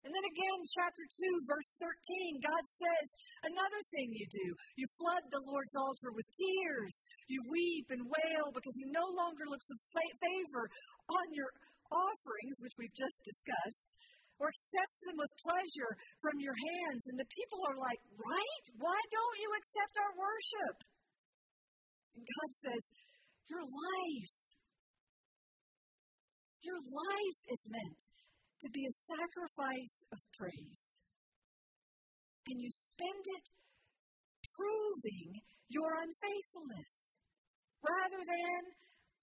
And 0.07 0.14
then 0.14 0.26
again, 0.31 0.61
chapter 0.78 1.02
2, 1.02 1.50
verse 1.50 1.71
13, 1.83 2.38
God 2.38 2.64
says 2.64 3.07
another 3.43 3.83
thing 3.90 4.14
you 4.14 4.28
do. 4.31 4.49
You 4.78 4.87
flood 4.95 5.26
the 5.28 5.43
Lord's 5.43 5.75
altar 5.75 6.14
with 6.14 6.28
tears. 6.31 6.95
You 7.26 7.43
weep 7.50 7.90
and 7.90 8.07
wail 8.07 8.55
because 8.55 8.76
He 8.78 8.87
no 8.95 9.05
longer 9.19 9.45
looks 9.50 9.67
with 9.67 9.83
favor 9.90 10.71
on 11.11 11.26
your 11.35 11.50
offerings, 11.90 12.62
which 12.62 12.78
we've 12.78 12.95
just 12.95 13.26
discussed, 13.26 13.99
or 14.38 14.47
accepts 14.47 14.99
them 15.02 15.19
with 15.19 15.43
pleasure 15.43 15.93
from 16.23 16.38
your 16.38 16.55
hands. 16.55 17.11
And 17.11 17.19
the 17.19 17.35
people 17.35 17.59
are 17.67 17.78
like, 17.78 17.99
Right? 18.14 18.64
Why 18.78 18.99
don't 19.11 19.38
you 19.43 19.50
accept 19.59 19.95
our 19.99 20.14
worship? 20.14 20.76
And 22.14 22.23
God 22.23 22.50
says, 22.55 22.83
Your 23.50 23.67
life, 23.67 24.37
your 26.62 26.78
life 26.78 27.40
is 27.50 27.62
meant 27.67 28.02
to 28.61 28.69
be 28.71 28.85
a 28.85 28.99
sacrifice 29.07 30.05
of 30.12 30.19
praise. 30.37 31.00
And 32.47 32.61
you 32.61 32.71
spend 32.71 33.25
it 33.25 33.47
proving 34.57 35.41
your 35.69 35.93
unfaithfulness 36.00 37.15
rather 37.85 38.23
than 38.25 38.61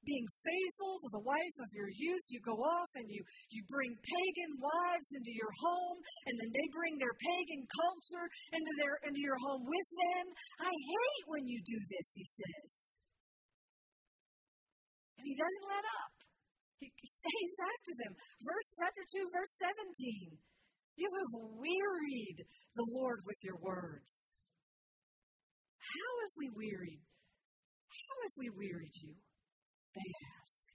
being 0.06 0.30
faithful 0.46 1.02
to 1.02 1.10
the 1.10 1.26
wife 1.26 1.58
of 1.60 1.70
your 1.74 1.90
youth, 1.90 2.22
you 2.30 2.40
go 2.46 2.56
off 2.62 2.90
and 2.94 3.10
you, 3.10 3.26
you 3.50 3.66
bring 3.66 3.90
pagan 3.98 4.54
wives 4.62 5.10
into 5.18 5.34
your 5.34 5.50
home, 5.50 5.98
and 6.30 6.38
then 6.38 6.50
they 6.54 6.68
bring 6.70 6.96
their 7.02 7.18
pagan 7.18 7.66
culture 7.66 8.26
into, 8.54 8.72
their, 8.78 8.96
into 9.10 9.20
your 9.20 9.38
home 9.42 9.66
with 9.66 9.90
them. 9.90 10.26
I 10.62 10.70
hate 10.70 11.24
when 11.26 11.50
you 11.50 11.60
do 11.66 11.78
this, 11.90 12.08
he 12.14 12.24
says. 12.24 12.74
And 15.18 15.26
he 15.26 15.34
doesn't 15.34 15.68
let 15.68 15.86
up. 16.06 16.15
He 16.80 16.92
stays 17.08 17.56
after 17.60 17.94
them. 17.96 18.14
Verse 18.44 18.70
chapter 18.76 19.04
2, 19.04 19.32
verse 19.32 19.54
17. 19.60 20.38
You 20.96 21.10
have 21.12 21.34
wearied 21.60 22.40
the 22.76 22.88
Lord 22.92 23.20
with 23.26 23.40
your 23.44 23.60
words. 23.60 24.36
How 25.80 26.12
have 26.24 26.36
we 26.40 26.50
wearied? 26.52 27.04
How 27.92 28.16
have 28.28 28.36
we 28.40 28.50
wearied 28.52 28.96
you? 29.00 29.16
They 29.96 30.10
ask. 30.40 30.66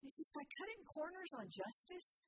He 0.00 0.08
says, 0.08 0.32
by 0.32 0.44
cutting 0.56 0.82
corners 0.88 1.32
on 1.36 1.46
justice 1.52 2.24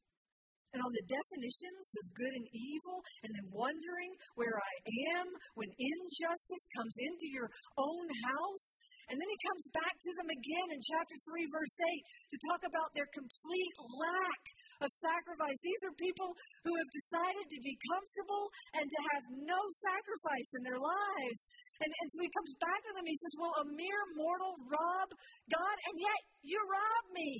and 0.72 0.80
on 0.80 0.92
the 0.92 1.04
definitions 1.08 1.86
of 2.00 2.16
good 2.16 2.32
and 2.32 2.48
evil, 2.52 3.04
and 3.24 3.32
then 3.36 3.48
wondering 3.52 4.12
where 4.40 4.56
I 4.56 4.74
am 5.20 5.28
when 5.52 5.68
injustice 5.68 6.64
comes 6.72 6.96
into 6.96 7.28
your 7.28 7.48
own 7.76 8.06
house. 8.08 8.66
And 9.10 9.16
then 9.18 9.30
he 9.30 9.46
comes 9.46 9.64
back 9.72 9.94
to 9.98 10.12
them 10.18 10.30
again 10.30 10.68
in 10.74 10.80
chapter 10.82 11.16
3, 11.16 11.54
verse 11.54 11.76
8, 11.78 12.34
to 12.34 12.44
talk 12.50 12.62
about 12.66 12.90
their 12.94 13.08
complete 13.10 13.74
lack 13.98 14.42
of 14.84 14.90
sacrifice. 14.90 15.58
These 15.62 15.82
are 15.88 15.94
people 15.98 16.30
who 16.66 16.72
have 16.76 16.90
decided 16.90 17.46
to 17.50 17.60
be 17.62 17.74
comfortable 17.88 18.44
and 18.78 18.86
to 18.86 19.00
have 19.14 19.24
no 19.46 19.60
sacrifice 19.92 20.50
in 20.58 20.62
their 20.62 20.80
lives. 20.80 21.42
And, 21.82 21.90
and 21.90 22.08
so 22.12 22.18
he 22.22 22.30
comes 22.30 22.52
back 22.62 22.80
to 22.86 22.92
them. 22.94 23.06
He 23.08 23.18
says, 23.18 23.34
Well, 23.38 23.54
a 23.62 23.66
mere 23.66 24.04
mortal 24.14 24.54
rob 24.68 25.08
God, 25.50 25.76
and 25.90 25.96
yet 25.98 26.20
you 26.42 26.58
rob 26.58 27.04
me. 27.12 27.30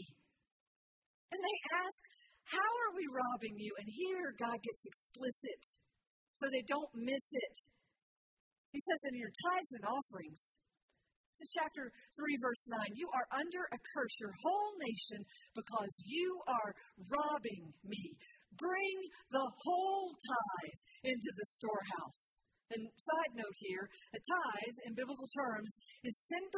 And 1.33 1.40
they 1.40 1.59
ask, 1.81 2.00
how 2.45 2.71
are 2.85 2.92
we 2.92 3.07
robbing 3.09 3.57
you? 3.57 3.73
And 3.78 3.88
here 3.88 4.35
God 4.37 4.59
gets 4.61 4.85
explicit 4.85 5.62
so 6.35 6.49
they 6.50 6.64
don't 6.66 6.92
miss 6.92 7.33
it. 7.33 7.57
He 8.73 8.81
says 8.81 9.00
in 9.09 9.16
your 9.16 9.33
tithes 9.33 9.73
and 9.76 9.85
offerings, 9.85 10.57
this 11.33 11.49
is 11.49 11.57
chapter 11.57 11.89
3, 11.89 12.45
verse 12.45 12.61
9. 12.69 12.93
You 12.93 13.09
are 13.17 13.25
under 13.33 13.65
a 13.73 13.81
curse, 13.97 14.21
your 14.21 14.37
whole 14.45 14.77
nation, 14.85 15.25
because 15.57 15.93
you 16.05 16.29
are 16.45 16.77
robbing 17.09 17.73
me. 17.89 18.21
Bring 18.61 18.97
the 19.33 19.49
whole 19.65 20.12
tithe 20.12 20.83
into 21.09 21.31
the 21.33 21.49
storehouse. 21.57 22.37
And 22.77 22.85
side 23.01 23.33
note 23.33 23.57
here, 23.65 23.89
a 24.12 24.21
tithe 24.21 24.77
in 24.85 24.93
biblical 24.93 25.29
terms 25.33 25.73
is 26.05 26.21
10%, 26.37 26.53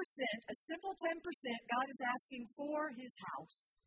a 0.51 0.57
simple 0.67 0.95
10% 0.99 1.23
God 1.23 1.87
is 1.87 2.03
asking 2.03 2.43
for 2.59 2.91
his 2.99 3.15
house. 3.31 3.79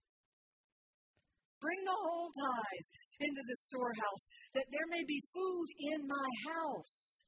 Bring 1.59 1.83
the 1.83 1.99
whole 1.99 2.31
tithe 2.31 2.87
into 3.27 3.43
the 3.43 3.59
storehouse, 3.67 4.23
that 4.55 4.71
there 4.71 4.87
may 4.87 5.03
be 5.03 5.19
food 5.35 5.67
in 5.91 6.07
my 6.07 6.29
house. 6.47 7.26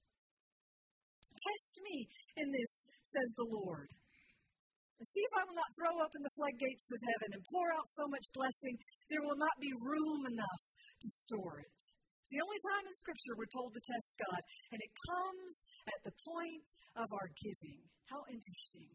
Test 1.39 1.79
me 1.88 2.08
in 2.36 2.51
this, 2.51 2.74
says 3.03 3.31
the 3.39 3.48
Lord. 3.48 3.88
See 5.00 5.24
if 5.24 5.31
I 5.39 5.48
will 5.48 5.55
not 5.55 5.72
throw 5.79 5.96
open 6.03 6.19
the 6.19 6.36
floodgates 6.36 6.91
of 6.91 7.00
heaven 7.00 7.39
and 7.39 7.43
pour 7.48 7.72
out 7.72 7.88
so 7.88 8.03
much 8.12 8.36
blessing, 8.36 8.75
there 9.08 9.24
will 9.24 9.39
not 9.39 9.55
be 9.55 9.72
room 9.72 10.27
enough 10.27 10.63
to 10.75 11.10
store 11.24 11.63
it. 11.63 11.79
It's 12.19 12.36
the 12.36 12.43
only 12.43 12.60
time 12.67 12.84
in 12.84 12.93
Scripture 13.00 13.34
we're 13.39 13.55
told 13.55 13.72
to 13.74 13.79
test 13.79 14.19
God, 14.19 14.41
and 14.75 14.79
it 14.84 14.91
comes 15.08 15.53
at 15.88 16.03
the 16.03 16.12
point 16.19 16.67
of 17.00 17.08
our 17.15 17.31
giving. 17.31 17.79
How 18.12 18.22
interesting. 18.27 18.91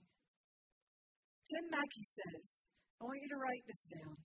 Tim 1.48 1.64
Mackie 1.72 2.04
says, 2.04 2.68
I 3.00 3.08
want 3.08 3.24
you 3.24 3.32
to 3.32 3.40
write 3.40 3.64
this 3.64 3.88
down. 3.88 4.20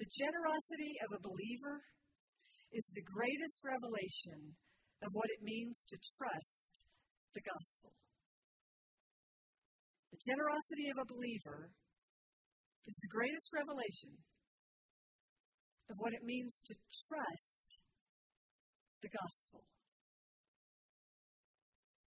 The 0.00 0.08
generosity 0.08 0.98
of 1.04 1.14
a 1.14 1.22
believer 1.22 1.84
is 2.72 2.90
the 2.90 3.06
greatest 3.06 3.60
revelation 3.62 4.56
of 5.04 5.12
what 5.12 5.28
it 5.28 5.44
means 5.44 5.84
to 5.88 5.96
trust 6.16 6.82
the 7.34 7.44
gospel. 7.44 7.92
The 10.12 10.22
generosity 10.24 10.88
of 10.88 10.98
a 10.98 11.10
believer 11.10 11.70
is 12.86 12.96
the 13.00 13.12
greatest 13.12 13.50
revelation 13.52 14.16
of 15.90 15.96
what 15.98 16.14
it 16.14 16.24
means 16.24 16.62
to 16.64 16.74
trust 17.08 17.80
the 19.02 19.12
gospel. 19.12 19.64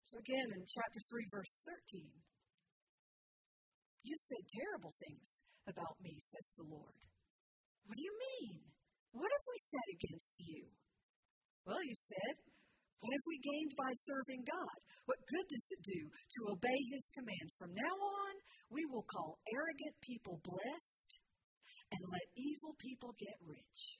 So, 0.06 0.20
again, 0.22 0.48
in 0.54 0.64
chapter 0.64 1.02
3, 1.12 1.26
verse 1.34 1.66
13, 1.92 2.08
you've 4.06 4.28
said 4.30 4.46
terrible 4.48 4.94
things 4.96 5.42
about 5.68 5.98
me, 6.00 6.16
says 6.22 6.54
the 6.56 6.70
Lord. 6.70 6.96
What 7.84 7.98
do 7.98 8.06
you 8.06 8.16
mean? 8.16 8.62
What 9.12 9.34
have 9.34 9.46
we 9.50 9.60
said 9.60 9.88
against 9.98 10.36
you? 10.46 10.70
Well, 11.66 11.82
you 11.82 11.98
said, 11.98 12.36
What 13.00 13.14
have 13.14 13.28
we 13.28 13.38
gained 13.38 13.74
by 13.78 13.92
serving 13.94 14.44
God? 14.46 14.78
What 15.06 15.22
good 15.30 15.46
does 15.46 15.68
it 15.78 15.82
do 15.86 16.02
to 16.10 16.40
obey 16.52 16.80
His 16.90 17.06
commands? 17.14 17.54
From 17.60 17.72
now 17.76 17.96
on, 17.96 18.34
we 18.72 18.86
will 18.90 19.06
call 19.06 19.38
arrogant 19.54 19.96
people 20.02 20.42
blessed 20.42 21.20
and 21.92 22.02
let 22.10 22.26
evil 22.34 22.74
people 22.80 23.14
get 23.20 23.38
rich. 23.46 24.00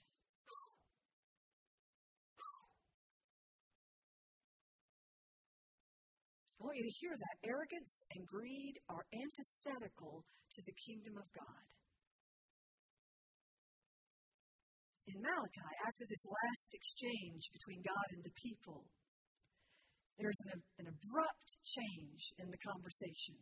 I 6.58 6.64
want 6.66 6.78
you 6.82 6.90
to 6.90 6.98
hear 6.98 7.14
that. 7.14 7.36
Arrogance 7.46 8.02
and 8.16 8.26
greed 8.26 8.74
are 8.90 9.06
antithetical 9.14 10.24
to 10.50 10.62
the 10.66 10.74
kingdom 10.82 11.14
of 11.14 11.28
God. 11.30 11.75
In 15.06 15.22
Malachi, 15.22 15.72
after 15.86 16.04
this 16.08 16.24
last 16.26 16.70
exchange 16.74 17.50
between 17.54 17.80
God 17.86 18.08
and 18.10 18.22
the 18.26 18.34
people, 18.34 18.82
there's 20.18 20.40
an, 20.50 20.58
an 20.82 20.86
abrupt 20.90 21.48
change 21.62 22.34
in 22.42 22.50
the 22.50 22.60
conversation. 22.64 23.38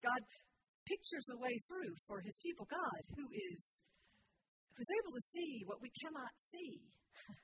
God 0.00 0.20
pictures 0.88 1.28
a 1.30 1.38
way 1.38 1.54
through 1.68 1.94
for 2.08 2.24
his 2.24 2.38
people. 2.40 2.66
God, 2.70 3.02
who 3.14 3.26
is 3.52 3.80
who's 4.74 4.92
able 5.04 5.12
to 5.12 5.24
see 5.28 5.62
what 5.68 5.82
we 5.84 5.92
cannot 6.00 6.32
see. 6.38 6.80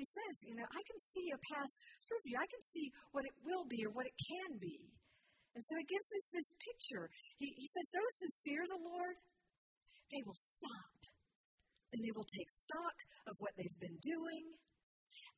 He 0.00 0.08
says, 0.08 0.48
you 0.48 0.56
know, 0.56 0.64
I 0.64 0.80
can 0.80 0.96
see 0.96 1.28
a 1.28 1.44
path 1.52 1.68
through 2.08 2.24
you. 2.24 2.40
I 2.40 2.48
can 2.48 2.64
see 2.64 2.88
what 3.12 3.28
it 3.28 3.36
will 3.44 3.68
be 3.68 3.84
or 3.84 3.92
what 3.92 4.08
it 4.08 4.16
can 4.16 4.56
be. 4.56 4.80
And 5.52 5.60
so 5.60 5.76
he 5.76 5.84
gives 5.84 6.08
us 6.16 6.24
this 6.32 6.48
picture. 6.56 7.04
He, 7.36 7.52
he 7.52 7.68
says, 7.68 7.84
those 7.92 8.16
who 8.24 8.40
fear 8.40 8.64
the 8.64 8.80
Lord, 8.80 9.20
they 10.08 10.24
will 10.24 10.40
stop 10.40 10.99
and 11.92 12.00
they 12.02 12.14
will 12.14 12.28
take 12.28 12.50
stock 12.50 12.96
of 13.26 13.34
what 13.38 13.54
they've 13.56 13.82
been 13.82 13.98
doing, 14.00 14.44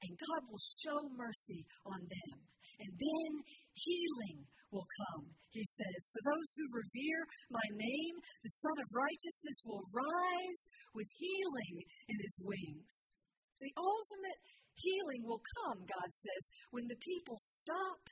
and 0.03 0.19
God 0.19 0.43
will 0.51 0.63
show 0.83 0.99
mercy 1.15 1.65
on 1.87 2.01
them. 2.03 2.39
And 2.83 2.93
then 2.99 3.31
healing 3.79 4.43
will 4.73 4.89
come, 4.89 5.31
he 5.53 5.63
says. 5.63 6.11
For 6.11 6.23
those 6.25 6.51
who 6.57 6.81
revere 6.83 7.23
my 7.53 7.69
name, 7.71 8.17
the 8.43 8.57
Son 8.59 8.77
of 8.81 8.89
Righteousness 8.91 9.59
will 9.63 9.85
rise 9.93 10.63
with 10.97 11.07
healing 11.21 11.85
in 12.09 12.17
his 12.19 12.37
wings. 12.43 13.15
The 13.61 13.71
ultimate 13.77 14.41
healing 14.75 15.23
will 15.29 15.45
come, 15.61 15.85
God 15.85 16.11
says, 16.11 16.43
when 16.73 16.89
the 16.89 16.99
people 16.99 17.37
stop 17.39 18.03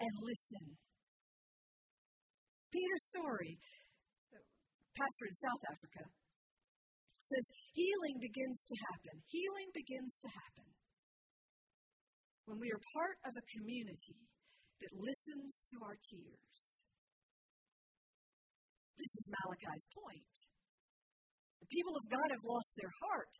and 0.00 0.10
listen. 0.24 0.74
Peter 2.72 2.98
Storey, 2.98 3.60
pastor 4.96 5.26
in 5.28 5.36
South 5.36 5.62
Africa, 5.70 6.02
says 7.20 7.44
healing 7.72 8.16
begins 8.20 8.64
to 8.66 8.76
happen. 8.92 9.14
Healing 9.26 9.70
begins 9.72 10.18
to 10.22 10.28
happen 10.30 10.68
when 12.46 12.62
we 12.62 12.70
are 12.70 12.94
part 12.94 13.18
of 13.26 13.34
a 13.34 13.48
community 13.58 14.22
that 14.80 14.92
listens 14.94 15.64
to 15.72 15.76
our 15.82 15.98
tears. 15.98 16.60
This 18.96 19.12
is 19.12 19.26
Malachi's 19.28 19.86
point. 19.92 20.36
The 21.60 21.68
people 21.68 21.96
of 21.98 22.06
God 22.08 22.28
have 22.32 22.46
lost 22.46 22.72
their 22.78 22.92
heart 23.04 23.32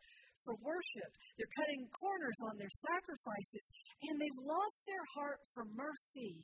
for 0.45 0.53
worship. 0.59 1.11
They're 1.35 1.57
cutting 1.57 1.87
corners 1.91 2.39
on 2.51 2.59
their 2.59 2.71
sacrifices, 2.71 3.65
and 4.05 4.15
they've 4.19 4.43
lost 4.43 4.77
their 4.85 5.05
heart 5.17 5.41
for 5.55 5.65
mercy. 5.65 6.43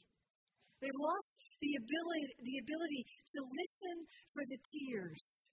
They've 0.81 1.03
lost 1.03 1.31
the 1.63 1.73
ability, 1.79 2.27
the 2.43 2.57
ability 2.59 3.01
to 3.07 3.39
listen 3.43 3.97
for 4.33 4.43
the 4.43 4.59
tears. 4.59 5.52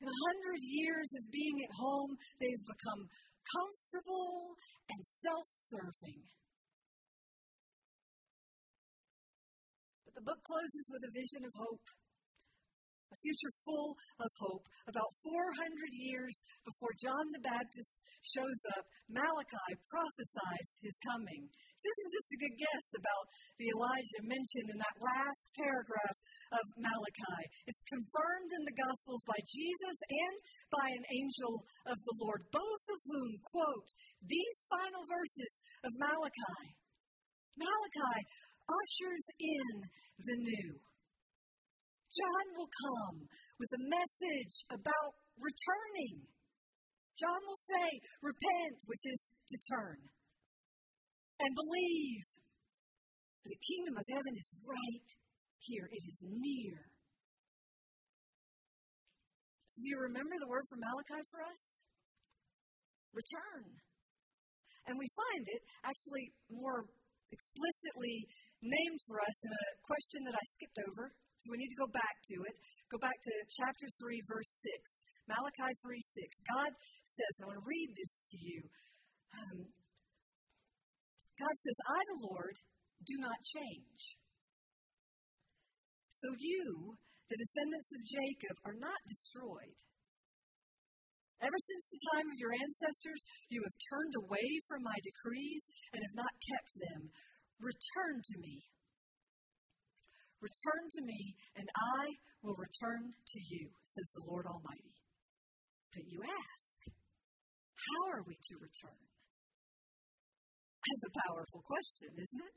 In 0.00 0.08
a 0.08 0.20
hundred 0.28 0.60
years 0.60 1.08
of 1.16 1.30
being 1.32 1.56
at 1.64 1.72
home, 1.72 2.16
they've 2.40 2.66
become 2.66 3.08
comfortable 3.48 4.56
and 4.90 5.00
self 5.00 5.46
serving. 5.50 6.22
But 10.04 10.14
the 10.14 10.26
book 10.26 10.42
closes 10.44 10.90
with 10.92 11.02
a 11.08 11.12
vision 11.12 11.44
of 11.44 11.52
hope 11.56 11.88
a 13.12 13.16
future 13.22 13.52
full 13.64 13.94
of 14.18 14.30
hope. 14.42 14.64
About 14.90 15.10
400 15.22 15.66
years 15.94 16.34
before 16.66 16.94
John 17.02 17.26
the 17.30 17.42
Baptist 17.46 18.02
shows 18.34 18.60
up, 18.74 18.84
Malachi 19.08 19.70
prophesies 19.86 20.68
his 20.82 20.96
coming. 21.06 21.46
This 21.46 21.86
isn't 21.86 22.16
just 22.16 22.34
a 22.34 22.42
good 22.42 22.56
guess 22.56 22.86
about 22.98 23.24
the 23.60 23.68
Elijah 23.70 24.22
mentioned 24.24 24.68
in 24.72 24.78
that 24.80 24.98
last 24.98 25.42
paragraph 25.54 26.18
of 26.56 26.64
Malachi. 26.80 27.42
It's 27.68 27.84
confirmed 27.86 28.50
in 28.56 28.62
the 28.64 28.78
Gospels 28.80 29.22
by 29.28 29.38
Jesus 29.44 29.98
and 30.08 30.36
by 30.72 30.86
an 30.88 31.04
angel 31.14 31.62
of 31.86 31.98
the 32.00 32.16
Lord, 32.24 32.48
both 32.50 32.84
of 32.90 33.00
whom 33.06 33.30
quote 33.44 33.90
these 34.24 34.58
final 34.72 35.04
verses 35.06 35.54
of 35.84 35.92
Malachi. 36.00 36.64
Malachi 37.56 38.18
ushers 38.66 39.24
in 39.38 39.74
the 40.18 40.36
new. 40.42 40.85
John 42.16 42.46
will 42.56 42.72
come 42.72 43.28
with 43.60 43.70
a 43.76 43.82
message 43.92 44.54
about 44.72 45.12
returning. 45.36 46.24
John 47.20 47.40
will 47.44 47.60
say, 47.60 47.88
Repent, 48.24 48.78
which 48.88 49.04
is 49.04 49.20
to 49.52 49.56
turn, 49.68 50.00
and 51.40 51.52
believe. 51.52 52.24
The 53.46 53.62
kingdom 53.62 53.94
of 53.94 54.06
heaven 54.10 54.34
is 54.34 54.50
right 54.66 55.08
here, 55.62 55.86
it 55.86 56.02
is 56.02 56.18
near. 56.26 56.82
So, 59.70 59.84
do 59.84 59.88
you 59.92 60.00
remember 60.02 60.34
the 60.40 60.50
word 60.50 60.66
from 60.66 60.82
Malachi 60.82 61.22
for 61.30 61.40
us? 61.46 61.62
Return. 63.14 63.70
And 64.90 64.98
we 64.98 65.06
find 65.14 65.44
it 65.46 65.62
actually 65.86 66.34
more 66.50 66.90
explicitly 67.30 68.26
named 68.62 69.00
for 69.06 69.22
us 69.22 69.36
in 69.46 69.52
a 69.54 69.66
question 69.86 70.20
that 70.26 70.34
I 70.34 70.44
skipped 70.58 70.80
over 70.90 71.14
so 71.38 71.52
we 71.52 71.58
need 71.60 71.72
to 71.74 71.82
go 71.82 71.90
back 71.92 72.05
to 72.32 72.36
it. 72.46 72.54
Go 72.90 72.98
back 72.98 73.18
to 73.22 73.32
chapter 73.50 73.86
3, 73.88 74.22
verse 74.28 74.52
6. 74.62 75.04
Malachi 75.26 75.74
3 75.82 76.00
6. 76.00 76.54
God 76.54 76.70
says, 77.04 77.32
I 77.42 77.46
want 77.50 77.58
to 77.58 77.66
read 77.66 77.90
this 77.98 78.22
to 78.30 78.36
you. 78.38 78.60
Um, 79.34 79.58
God 81.36 81.54
says, 81.58 81.78
I, 81.90 82.00
the 82.06 82.20
Lord, 82.30 82.56
do 83.04 83.16
not 83.18 83.36
change. 83.42 84.16
So 86.08 86.32
you, 86.38 86.96
the 87.28 87.36
descendants 87.36 87.90
of 87.92 88.08
Jacob, 88.08 88.56
are 88.64 88.78
not 88.78 88.96
destroyed. 89.04 89.76
Ever 91.44 91.60
since 91.60 91.84
the 91.92 92.04
time 92.16 92.32
of 92.32 92.40
your 92.40 92.56
ancestors, 92.56 93.20
you 93.52 93.60
have 93.60 93.86
turned 93.92 94.16
away 94.16 94.48
from 94.64 94.80
my 94.80 94.96
decrees 95.04 95.68
and 95.92 96.00
have 96.00 96.16
not 96.16 96.32
kept 96.48 96.72
them. 96.80 97.12
Return 97.60 98.24
to 98.24 98.36
me, 98.40 98.64
Return 100.40 100.84
to 100.98 101.02
me, 101.02 101.34
and 101.56 101.68
I 101.98 102.02
will 102.42 102.56
return 102.56 103.12
to 103.16 103.40
you, 103.40 103.72
says 103.84 104.08
the 104.14 104.26
Lord 104.28 104.46
Almighty. 104.46 104.94
But 105.92 106.04
you 106.06 106.20
ask, 106.20 106.78
how 107.72 108.02
are 108.12 108.24
we 108.26 108.36
to 108.36 108.54
return? 108.60 109.00
That's 110.86 111.08
a 111.08 111.18
powerful 111.26 111.64
question, 111.66 112.14
isn't 112.14 112.44
it? 112.46 112.56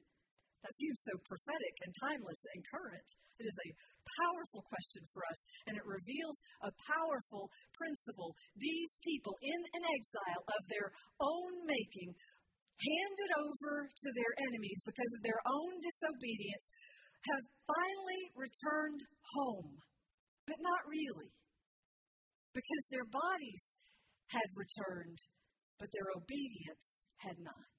That 0.61 0.75
seems 0.75 0.99
so 1.07 1.15
prophetic 1.23 1.75
and 1.87 1.91
timeless 2.03 2.43
and 2.51 2.61
current. 2.67 3.09
It 3.39 3.47
is 3.47 3.57
a 3.63 3.75
powerful 4.19 4.67
question 4.67 5.07
for 5.15 5.23
us, 5.23 5.39
and 5.71 5.79
it 5.79 5.87
reveals 5.87 6.37
a 6.59 6.75
powerful 6.83 7.47
principle. 7.79 8.35
These 8.59 8.99
people 8.99 9.39
in 9.39 9.61
an 9.79 9.83
exile 9.87 10.43
of 10.51 10.61
their 10.67 10.91
own 11.23 11.63
making, 11.63 12.11
handed 12.11 13.31
over 13.39 13.87
to 13.91 14.09
their 14.15 14.33
enemies 14.51 14.79
because 14.87 15.11
of 15.15 15.23
their 15.23 15.41
own 15.47 15.79
disobedience, 15.83 16.65
have 17.27 17.43
finally 17.67 18.23
returned 18.35 19.01
home, 19.35 19.75
but 20.47 20.57
not 20.61 20.81
really, 20.87 21.31
because 22.53 22.85
their 22.89 23.05
bodies 23.05 23.77
had 24.31 24.47
returned, 24.55 25.19
but 25.79 25.89
their 25.91 26.09
obedience 26.15 27.03
had 27.19 27.35
not. 27.39 27.77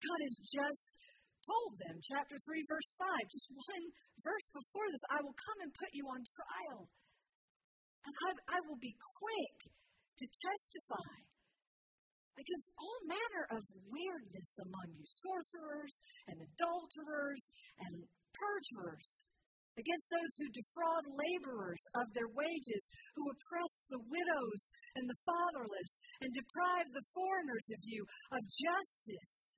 God 0.00 0.20
has 0.24 0.38
just 0.40 0.96
told 1.44 1.76
them, 1.76 2.00
chapter 2.00 2.36
3, 2.36 2.72
verse 2.72 2.90
5, 2.96 3.36
just 3.36 3.48
one 3.52 3.84
verse 4.24 4.48
before 4.52 4.88
this, 4.88 5.04
I 5.12 5.20
will 5.20 5.36
come 5.36 5.60
and 5.60 5.72
put 5.76 5.92
you 5.92 6.04
on 6.08 6.24
trial. 6.24 6.88
And 8.04 8.14
I, 8.16 8.30
I 8.56 8.58
will 8.64 8.80
be 8.80 8.96
quick 8.96 9.56
to 9.68 10.24
testify 10.24 11.29
against 12.40 12.72
all 12.80 12.98
manner 13.04 13.44
of 13.52 13.62
weirdness 13.92 14.50
among 14.64 14.96
you 14.96 15.04
sorcerers 15.04 16.00
and 16.26 16.40
adulterers 16.40 17.52
and 17.84 18.08
perjurers, 18.32 19.22
against 19.76 20.08
those 20.10 20.32
who 20.40 20.48
defraud 20.48 21.04
laborers 21.12 21.84
of 21.94 22.08
their 22.16 22.28
wages, 22.32 22.84
who 23.14 23.30
oppress 23.30 23.74
the 23.92 24.00
widows 24.00 24.62
and 24.96 25.04
the 25.08 25.22
fatherless, 25.28 25.92
and 26.24 26.32
deprive 26.32 26.88
the 26.90 27.06
foreigners 27.12 27.66
of 27.70 27.80
you 27.84 28.04
of 28.32 28.42
justice. 28.48 29.56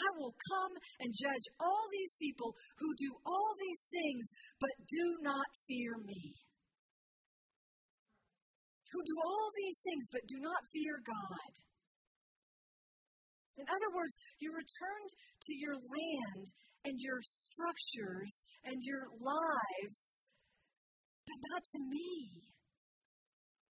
I 0.00 0.08
will 0.16 0.32
come 0.48 0.74
and 1.00 1.12
judge 1.12 1.46
all 1.60 1.84
these 1.92 2.14
people 2.16 2.56
who 2.78 2.90
do 2.96 3.10
all 3.26 3.52
these 3.60 3.84
things, 3.92 4.32
but 4.58 4.88
do 4.88 5.06
not 5.20 5.48
fear 5.68 5.98
me 6.00 6.34
who 8.92 9.00
do 9.06 9.16
all 9.22 9.48
these 9.54 9.78
things 9.82 10.06
but 10.10 10.26
do 10.26 10.38
not 10.42 10.60
fear 10.72 10.98
God. 11.06 11.52
In 13.58 13.66
other 13.68 13.90
words, 13.92 14.14
you 14.40 14.50
returned 14.50 15.10
to 15.42 15.52
your 15.52 15.76
land 15.76 16.46
and 16.84 16.96
your 16.96 17.20
structures 17.20 18.46
and 18.64 18.80
your 18.80 19.04
lives, 19.20 20.20
but 21.26 21.38
not 21.52 21.62
to 21.76 21.78
me. 21.84 22.48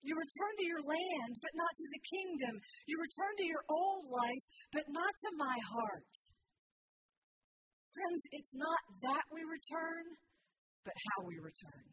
You 0.02 0.16
return 0.16 0.54
to 0.56 0.66
your 0.66 0.84
land, 0.86 1.34
but 1.42 1.56
not 1.56 1.74
to 1.76 1.88
the 1.92 2.04
kingdom. 2.08 2.62
You 2.88 2.96
return 3.02 3.34
to 3.36 3.48
your 3.50 3.64
old 3.68 4.08
life, 4.08 4.46
but 4.72 4.88
not 4.88 5.12
to 5.12 5.30
my 5.36 5.58
heart. 5.74 6.16
Friends, 7.92 8.22
it's 8.32 8.56
not 8.56 8.80
that 9.10 9.26
we 9.34 9.42
return, 9.44 10.06
but 10.86 10.94
how 10.94 11.26
we 11.26 11.36
return. 11.42 11.86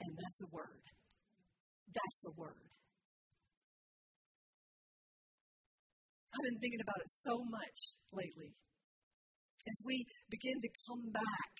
And 0.00 0.12
that's 0.20 0.42
a 0.42 0.52
word. 0.52 0.95
That's 1.92 2.22
a 2.26 2.32
word. 2.36 2.66
I've 6.36 6.44
been 6.44 6.60
thinking 6.60 6.84
about 6.84 7.00
it 7.00 7.08
so 7.08 7.40
much 7.48 7.78
lately. 8.12 8.52
As 9.66 9.78
we 9.84 10.04
begin 10.28 10.58
to 10.60 10.70
come 10.86 11.10
back 11.10 11.52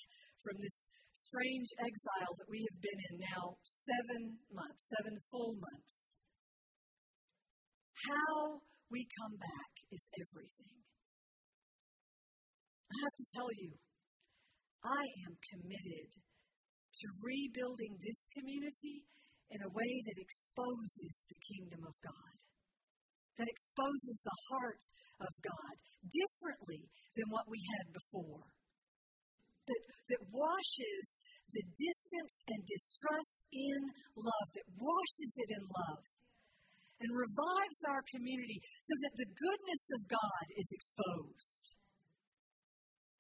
from 0.45 0.61
this 0.61 0.89
strange 1.17 1.73
exile 1.81 2.37
that 2.37 2.51
we 2.53 2.61
have 2.69 2.79
been 2.79 3.01
in 3.11 3.25
now 3.25 3.57
seven 3.65 4.37
months, 4.53 4.93
seven 4.93 5.17
full 5.33 5.57
months, 5.57 6.15
how 8.05 8.61
we 8.93 9.09
come 9.19 9.35
back 9.41 9.73
is 9.91 10.05
everything. 10.15 10.77
I 12.87 12.97
have 13.03 13.17
to 13.17 13.27
tell 13.35 13.51
you, 13.57 13.73
I 14.85 15.03
am 15.27 15.35
committed 15.41 16.11
to 16.13 17.07
rebuilding 17.19 17.99
this 17.99 18.29
community 18.31 19.09
in 19.51 19.61
a 19.63 19.75
way 19.75 19.93
that 20.07 20.19
exposes 20.19 21.15
the 21.31 21.41
kingdom 21.43 21.83
of 21.87 21.95
God, 22.03 22.35
that 23.39 23.51
exposes 23.51 24.19
the 24.25 24.39
heart 24.51 24.85
of 25.23 25.33
God 25.43 25.75
differently 26.07 26.89
than 27.15 27.31
what 27.31 27.49
we 27.49 27.61
had 27.79 27.93
before 27.95 28.47
that, 29.67 29.83
that 30.15 30.23
washes 30.31 31.07
the 31.51 31.65
distance 31.67 32.35
and 32.47 32.63
distrust 32.63 33.39
in 33.51 33.81
love, 34.15 34.49
that 34.55 34.69
washes 34.79 35.33
it 35.43 35.51
in 35.51 35.65
love, 35.67 36.05
and 37.03 37.11
revives 37.13 37.81
our 37.91 38.03
community 38.09 38.63
so 38.81 38.95
that 39.05 39.17
the 39.21 39.29
goodness 39.29 39.85
of 40.01 40.09
God 40.17 40.45
is 40.57 40.69
exposed. 40.73 41.77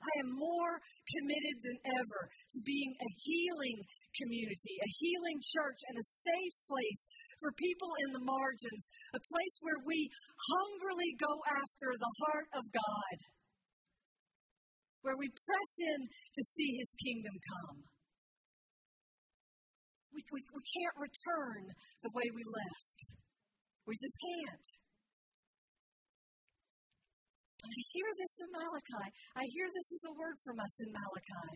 I 0.00 0.12
am 0.22 0.30
more 0.36 0.74
committed 1.08 1.56
than 1.64 1.78
ever 2.00 2.20
to 2.28 2.58
being 2.62 2.92
a 2.94 3.10
healing 3.20 3.78
community, 4.16 4.74
a 4.80 4.92
healing 5.00 5.38
church, 5.40 5.80
and 5.88 5.96
a 5.96 6.06
safe 6.06 6.56
place 6.68 7.02
for 7.40 7.50
people 7.56 7.90
in 8.06 8.10
the 8.12 8.24
margins, 8.24 8.84
a 9.16 9.20
place 9.20 9.56
where 9.60 9.80
we 9.82 10.08
hungrily 10.36 11.10
go 11.18 11.32
after 11.48 11.88
the 11.96 12.12
heart 12.22 12.48
of 12.60 12.64
God 12.70 13.16
where 15.06 15.14
we 15.14 15.30
press 15.30 15.72
in 15.94 16.10
to 16.34 16.42
see 16.42 16.82
his 16.82 16.90
kingdom 16.98 17.38
come. 17.38 17.78
We, 20.10 20.26
we, 20.34 20.42
we 20.50 20.62
can't 20.66 20.98
return 20.98 21.70
the 22.02 22.10
way 22.10 22.26
we 22.34 22.42
left. 22.42 22.98
We 23.86 23.94
just 23.94 24.18
can't. 24.18 24.66
I 27.66 27.82
hear 27.92 28.10
this 28.14 28.34
in 28.38 28.48
Malachi. 28.54 29.06
I 29.34 29.44
hear 29.50 29.66
this 29.74 29.90
is 29.90 30.02
a 30.06 30.14
word 30.14 30.38
from 30.46 30.62
us 30.62 30.74
in 30.78 30.90
Malachi. 30.94 31.50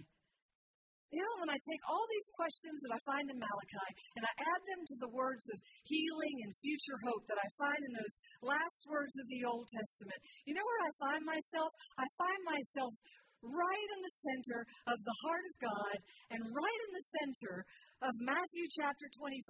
You 1.10 1.22
know, 1.26 1.42
when 1.42 1.50
I 1.50 1.58
take 1.58 1.82
all 1.90 2.06
these 2.06 2.30
questions 2.38 2.78
that 2.86 2.94
I 2.94 3.00
find 3.02 3.26
in 3.26 3.38
Malachi 3.38 3.90
and 4.14 4.22
I 4.22 4.30
add 4.30 4.62
them 4.62 4.82
to 4.86 4.96
the 5.02 5.10
words 5.10 5.42
of 5.50 5.58
healing 5.82 6.36
and 6.46 6.62
future 6.62 6.98
hope 7.02 7.26
that 7.26 7.42
I 7.42 7.48
find 7.58 7.82
in 7.82 7.98
those 7.98 8.14
last 8.46 8.80
words 8.86 9.14
of 9.18 9.26
the 9.26 9.42
Old 9.42 9.66
Testament, 9.66 10.22
you 10.46 10.54
know 10.54 10.62
where 10.62 10.86
I 10.86 11.02
find 11.02 11.22
myself? 11.26 11.70
I 11.98 12.06
find 12.14 12.40
myself 12.46 12.94
right 13.42 13.88
in 13.90 14.00
the 14.06 14.16
center 14.22 14.60
of 14.86 14.98
the 15.02 15.18
heart 15.26 15.44
of 15.50 15.54
God 15.58 15.96
and 16.30 16.42
right 16.46 16.80
in 16.86 16.92
the 16.94 17.08
center 17.18 17.66
of 18.06 18.14
Matthew 18.22 18.70
chapter 18.78 19.10
25. 19.10 19.42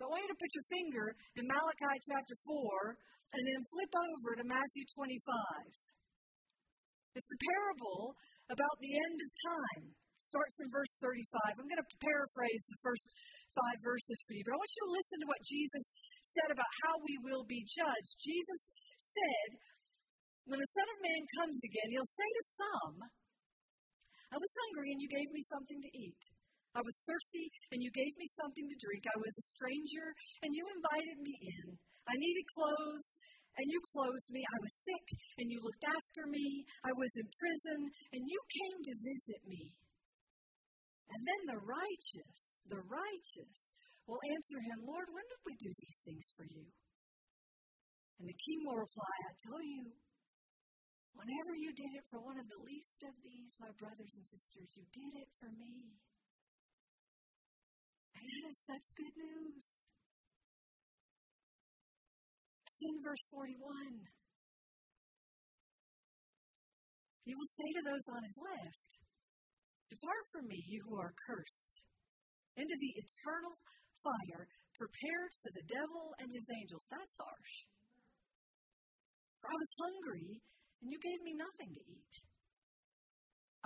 So 0.00 0.08
I 0.08 0.12
want 0.12 0.24
you 0.24 0.32
to 0.32 0.40
put 0.40 0.56
your 0.56 0.68
finger 0.72 1.06
in 1.40 1.44
Malachi 1.44 1.96
chapter 2.08 2.36
4 2.40 2.96
and 3.34 3.42
then 3.42 3.70
flip 3.72 3.92
over 3.94 4.30
to 4.38 4.44
Matthew 4.46 4.84
25. 4.94 5.16
It's 7.16 7.30
the 7.32 7.40
parable 7.40 8.14
about 8.52 8.76
the 8.78 8.92
end 8.92 9.18
of 9.18 9.30
time. 9.40 9.84
Starts 10.20 10.58
in 10.60 10.68
verse 10.72 10.94
35. 11.00 11.60
I'm 11.60 11.70
going 11.70 11.80
to 11.80 12.02
paraphrase 12.02 12.64
the 12.66 12.82
first 12.82 13.08
five 13.56 13.78
verses 13.80 14.18
for 14.26 14.34
you, 14.34 14.42
but 14.44 14.52
I 14.52 14.60
want 14.60 14.74
you 14.74 14.84
to 14.84 14.96
listen 14.96 15.18
to 15.22 15.30
what 15.30 15.42
Jesus 15.44 15.86
said 16.24 16.50
about 16.52 16.72
how 16.84 17.00
we 17.00 17.16
will 17.24 17.44
be 17.46 17.64
judged. 17.64 18.20
Jesus 18.20 18.60
said, 19.00 19.48
when 20.46 20.60
the 20.60 20.72
Son 20.76 20.88
of 20.92 20.98
Man 21.02 21.22
comes 21.40 21.58
again, 21.64 21.88
he'll 21.90 22.16
say 22.16 22.28
to 22.28 22.44
some, 22.52 22.96
I 24.34 24.36
was 24.36 24.52
hungry 24.66 24.92
and 24.92 25.00
you 25.00 25.08
gave 25.08 25.30
me 25.32 25.42
something 25.46 25.80
to 25.80 25.90
eat. 25.94 26.22
I 26.76 26.84
was 26.84 27.00
thirsty 27.08 27.48
and 27.72 27.80
you 27.80 27.88
gave 27.88 28.12
me 28.20 28.28
something 28.36 28.68
to 28.68 28.76
drink. 28.84 29.08
I 29.08 29.16
was 29.16 29.32
a 29.32 29.50
stranger 29.56 30.12
and 30.44 30.52
you 30.52 30.60
invited 30.68 31.18
me 31.24 31.34
in. 31.40 31.66
I 32.04 32.14
needed 32.20 32.52
clothes 32.52 33.16
and 33.56 33.66
you 33.72 33.80
clothed 33.96 34.28
me. 34.28 34.44
I 34.44 34.60
was 34.60 34.84
sick 34.84 35.06
and 35.40 35.48
you 35.48 35.64
looked 35.64 35.88
after 35.88 36.28
me. 36.28 36.68
I 36.84 36.92
was 36.92 37.16
in 37.16 37.26
prison 37.32 37.80
and 38.12 38.22
you 38.28 38.40
came 38.52 38.78
to 38.92 39.04
visit 39.08 39.40
me. 39.48 39.72
And 41.16 41.22
then 41.24 41.42
the 41.56 41.62
righteous, 41.64 42.60
the 42.68 42.84
righteous 42.84 43.58
will 44.04 44.20
answer 44.36 44.60
him, 44.60 44.84
Lord, 44.84 45.08
when 45.08 45.24
did 45.32 45.40
we 45.48 45.56
do 45.56 45.72
these 45.80 46.00
things 46.04 46.28
for 46.36 46.44
you? 46.44 46.68
And 48.20 48.28
the 48.28 48.36
king 48.36 48.60
will 48.68 48.84
reply, 48.84 49.16
I 49.24 49.34
tell 49.48 49.64
you, 49.64 49.96
Whenever 51.16 51.56
you 51.56 51.72
did 51.72 51.88
it 51.96 52.04
for 52.12 52.20
one 52.20 52.36
of 52.36 52.44
the 52.44 52.60
least 52.68 53.00
of 53.08 53.16
these, 53.24 53.56
my 53.56 53.72
brothers 53.80 54.12
and 54.20 54.26
sisters, 54.28 54.68
you 54.76 54.84
did 54.92 55.24
it 55.24 55.30
for 55.40 55.48
me. 55.56 55.96
That 58.26 58.42
is 58.50 58.58
such 58.66 58.86
good 58.98 59.14
news. 59.14 59.86
It's 62.66 62.82
in 62.82 62.98
verse 62.98 63.22
41. 63.30 64.02
He 67.22 67.32
will 67.38 67.52
say 67.54 67.70
to 67.78 67.82
those 67.86 68.06
on 68.10 68.26
his 68.26 68.38
left, 68.42 68.90
Depart 69.94 70.26
from 70.34 70.50
me, 70.50 70.58
you 70.66 70.82
who 70.90 70.98
are 70.98 71.14
cursed, 71.14 71.78
into 72.58 72.74
the 72.74 72.92
eternal 72.98 73.54
fire 74.02 74.50
prepared 74.74 75.32
for 75.38 75.50
the 75.54 75.66
devil 75.70 76.10
and 76.18 76.26
his 76.34 76.50
angels. 76.50 76.82
That's 76.90 77.14
harsh. 77.22 77.54
For 79.38 79.54
I 79.54 79.56
was 79.56 79.72
hungry, 79.86 80.42
and 80.82 80.90
you 80.90 80.98
gave 80.98 81.22
me 81.22 81.38
nothing 81.38 81.70
to 81.78 81.82
eat. 81.94 82.14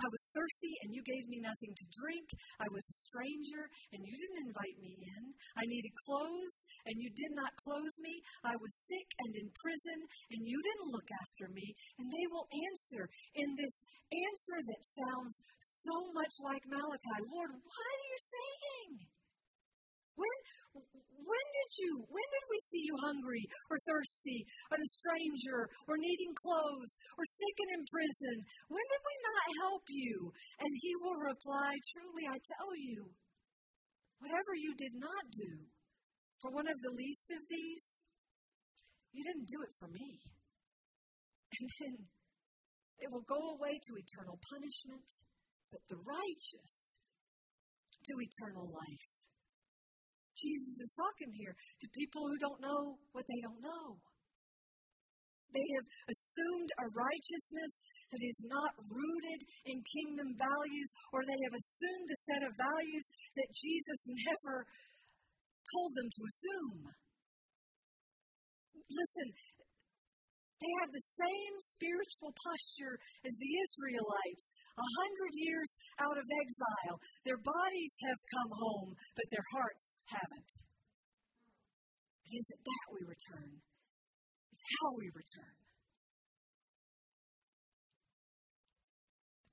I 0.01 0.09
was 0.09 0.33
thirsty 0.33 0.73
and 0.81 0.89
you 0.89 1.05
gave 1.05 1.29
me 1.29 1.37
nothing 1.37 1.77
to 1.77 1.85
drink. 2.01 2.25
I 2.57 2.65
was 2.73 2.81
a 2.89 2.99
stranger 3.05 3.69
and 3.93 4.01
you 4.01 4.17
didn't 4.17 4.49
invite 4.49 4.77
me 4.81 4.97
in. 4.97 5.23
I 5.53 5.69
needed 5.69 5.93
clothes 6.09 6.57
and 6.89 6.97
you 6.97 7.13
did 7.13 7.37
not 7.37 7.53
clothe 7.61 7.97
me. 8.01 8.17
I 8.41 8.57
was 8.57 8.73
sick 8.89 9.05
and 9.21 9.33
in 9.37 9.53
prison 9.53 9.99
and 10.33 10.41
you 10.41 10.57
didn't 10.57 10.89
look 10.89 11.05
after 11.21 11.53
me. 11.53 11.77
And 12.01 12.09
they 12.09 12.25
will 12.33 12.49
answer 12.49 13.05
in 13.37 13.53
this 13.53 13.85
answer 14.09 14.57
that 14.73 14.81
sounds 14.81 15.45
so 15.61 15.95
much 16.17 16.33
like 16.41 16.65
Malachi 16.65 17.21
Lord, 17.29 17.53
what 17.53 17.85
are 17.93 18.03
you 18.09 18.17
saying? 18.17 18.91
When, 20.17 20.37
when 21.21 21.45
did 21.53 21.71
you, 21.79 21.91
when 22.09 22.29
did 22.33 22.45
we 22.49 22.59
see 22.59 22.83
you 22.83 22.95
hungry 23.01 23.45
or 23.69 23.77
thirsty 23.85 24.45
or 24.71 24.77
a 24.77 24.95
stranger 25.01 25.59
or 25.87 25.95
needing 25.97 26.33
clothes 26.35 26.93
or 27.17 27.25
sick 27.25 27.55
and 27.61 27.71
in 27.77 27.83
prison? 27.87 28.37
When 28.67 28.85
did 28.89 29.01
we 29.05 29.15
not 29.21 29.61
help 29.65 29.85
you? 29.89 30.15
And 30.59 30.71
he 30.81 30.93
will 31.01 31.19
reply, 31.21 31.77
Truly 31.93 32.25
I 32.27 32.37
tell 32.41 32.73
you, 32.75 33.11
whatever 34.19 34.53
you 34.55 34.73
did 34.77 34.93
not 34.97 35.25
do 35.33 35.65
for 36.41 36.51
one 36.51 36.69
of 36.69 36.81
the 36.81 36.93
least 36.93 37.29
of 37.31 37.41
these, 37.49 37.99
you 39.13 39.23
didn't 39.23 39.49
do 39.49 39.61
it 39.61 39.73
for 39.77 39.89
me. 39.89 40.21
And 41.59 41.67
then 41.81 41.95
it 42.99 43.11
will 43.11 43.27
go 43.27 43.59
away 43.59 43.75
to 43.75 43.99
eternal 43.99 44.39
punishment, 44.47 45.03
but 45.69 45.81
the 45.89 45.99
righteous 45.99 46.95
to 48.05 48.13
eternal 48.17 48.71
life. 48.71 49.30
Jesus 50.41 50.75
is 50.81 50.93
talking 50.97 51.31
here 51.37 51.53
to 51.53 51.87
people 51.97 52.25
who 52.25 52.37
don't 52.41 52.61
know 52.61 52.97
what 53.13 53.25
they 53.29 53.39
don't 53.45 53.61
know. 53.61 54.01
They 55.51 55.67
have 55.75 55.87
assumed 56.07 56.71
a 56.79 56.87
righteousness 56.95 57.73
that 58.07 58.23
is 58.23 58.39
not 58.47 58.71
rooted 58.87 59.41
in 59.67 59.83
kingdom 59.83 60.31
values, 60.39 60.89
or 61.11 61.27
they 61.27 61.39
have 61.43 61.55
assumed 61.59 62.07
a 62.07 62.23
set 62.23 62.41
of 62.47 62.55
values 62.55 63.05
that 63.35 63.51
Jesus 63.51 64.01
never 64.31 64.63
told 65.75 65.91
them 65.95 66.07
to 66.07 66.21
assume. 66.23 66.81
Listen, 68.91 69.27
they 70.61 70.73
have 70.85 70.93
the 70.93 71.09
same 71.17 71.55
spiritual 71.57 72.29
posture 72.37 72.95
as 73.25 73.33
the 73.33 73.53
Israelites, 73.65 74.45
a 74.77 74.87
hundred 75.01 75.33
years 75.33 75.71
out 75.97 76.13
of 76.13 76.25
exile. 76.37 77.01
Their 77.25 77.41
bodies 77.41 77.93
have 78.05 78.29
come 78.29 78.51
home, 78.53 78.93
but 79.17 79.25
their 79.33 79.47
hearts 79.57 79.97
haven't. 80.05 80.51
It 82.29 82.33
isn't 82.37 82.61
that 82.61 82.85
we 82.93 83.01
return, 83.09 83.51
it's 84.53 84.65
how 84.77 84.93
we 85.01 85.09
return. 85.17 85.57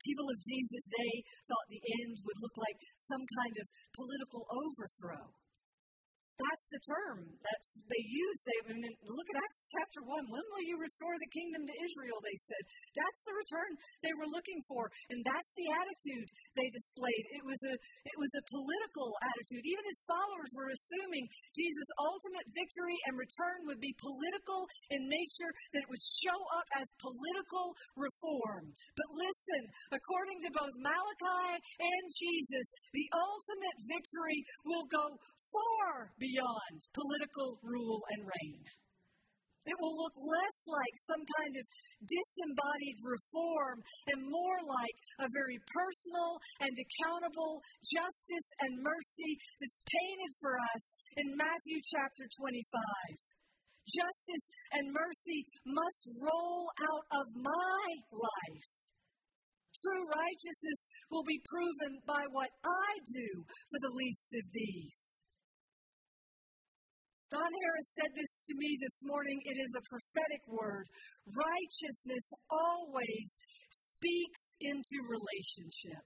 People 0.05 0.29
of 0.29 0.39
Jesus' 0.45 0.89
day 0.89 1.15
thought 1.49 1.69
the 1.69 1.85
end 2.05 2.17
would 2.23 2.39
look 2.41 2.57
like 2.57 2.79
some 2.97 3.25
kind 3.25 3.55
of 3.61 3.67
political 3.97 4.47
overthrow. 4.47 5.27
That's 6.39 6.67
the 6.71 6.83
term 6.87 7.19
that's 7.43 7.71
they 7.91 8.05
use. 8.07 8.39
They 8.47 8.59
I 8.71 8.79
mean, 8.79 8.95
look 9.11 9.27
at 9.27 9.43
Acts 9.43 9.67
chapter 9.75 10.07
one. 10.07 10.23
When 10.31 10.47
will 10.55 10.63
you 10.63 10.79
restore 10.79 11.19
the 11.19 11.35
kingdom 11.35 11.67
to 11.67 11.75
Israel? 11.83 12.23
They 12.23 12.39
said 12.39 12.63
that's 12.95 13.23
the 13.27 13.35
return 13.35 13.71
they 14.07 14.15
were 14.15 14.31
looking 14.31 14.63
for, 14.71 14.87
and 15.11 15.19
that's 15.27 15.51
the 15.59 15.67
attitude 15.67 16.31
they 16.55 16.71
displayed. 16.71 17.25
It 17.35 17.43
was 17.43 17.59
a 17.67 17.75
it 17.75 18.17
was 18.23 18.31
a 18.39 18.47
political 18.55 19.19
attitude. 19.19 19.67
Even 19.67 19.83
his 19.83 20.07
followers 20.07 20.55
were 20.55 20.71
assuming 20.71 21.27
Jesus' 21.59 21.91
ultimate 21.99 22.47
victory 22.55 22.99
and 23.11 23.19
return 23.19 23.67
would 23.67 23.83
be 23.83 23.99
political 23.99 24.71
in 24.95 25.11
nature, 25.11 25.51
that 25.75 25.83
it 25.83 25.91
would 25.91 26.07
show 26.23 26.39
up 26.55 26.69
as 26.79 26.87
political 27.03 27.75
reform. 27.99 28.71
But 28.95 29.11
listen, 29.11 29.63
according 29.91 30.39
to 30.47 30.55
both 30.55 30.75
Malachi 30.79 31.51
and 31.83 32.05
Jesus, 32.15 32.67
the 32.95 33.07
ultimate 33.11 33.79
victory 33.91 34.39
will 34.63 34.87
go 34.87 35.19
far 35.53 36.13
beyond 36.19 36.79
political 36.95 37.59
rule 37.63 38.03
and 38.17 38.23
reign. 38.25 38.63
It 39.69 39.77
will 39.85 40.01
look 40.01 40.17
less 40.17 40.59
like 40.65 40.97
some 40.97 41.21
kind 41.29 41.55
of 41.61 41.65
disembodied 42.01 42.99
reform 43.05 43.85
and 44.09 44.25
more 44.25 44.61
like 44.65 44.97
a 45.21 45.29
very 45.29 45.61
personal 45.69 46.41
and 46.65 46.73
accountable 46.73 47.61
justice 47.85 48.49
and 48.65 48.81
mercy 48.81 49.37
that's 49.61 49.85
painted 49.85 50.33
for 50.41 50.57
us 50.57 50.85
in 51.21 51.37
Matthew 51.37 51.85
chapter 51.85 52.25
25. 52.33 52.65
Justice 53.85 54.47
and 54.73 54.89
mercy 54.89 55.45
must 55.69 56.17
roll 56.17 56.73
out 56.89 57.07
of 57.21 57.27
my 57.37 57.85
life. 58.09 58.73
True 59.85 60.05
righteousness 60.09 60.81
will 61.13 61.25
be 61.29 61.45
proven 61.45 62.01
by 62.09 62.25
what 62.33 62.51
I 62.65 62.91
do 63.05 63.45
for 63.45 63.79
the 63.85 63.95
least 63.95 64.33
of 64.33 64.45
these. 64.53 65.21
Don 67.31 67.53
Harris 67.61 67.93
said 67.93 68.13
this 68.17 68.41
to 68.49 68.55
me 68.57 68.79
this 68.81 69.05
morning. 69.05 69.37
It 69.45 69.61
is 69.61 69.73
a 69.77 69.85
prophetic 69.85 70.43
word. 70.49 70.89
Righteousness 71.29 72.33
always 72.49 73.29
speaks 73.69 74.57
into 74.61 74.97
relationship. 75.05 76.05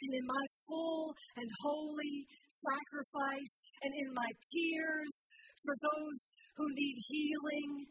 And 0.00 0.12
in 0.12 0.26
my 0.26 0.44
full 0.68 1.12
and 1.36 1.48
holy 1.60 2.26
sacrifice, 2.48 3.54
and 3.84 3.92
in 3.92 4.12
my 4.12 4.30
tears 4.52 5.28
for 5.64 5.76
those 5.76 6.32
who 6.56 6.66
need 6.72 6.96
healing, 7.08 7.86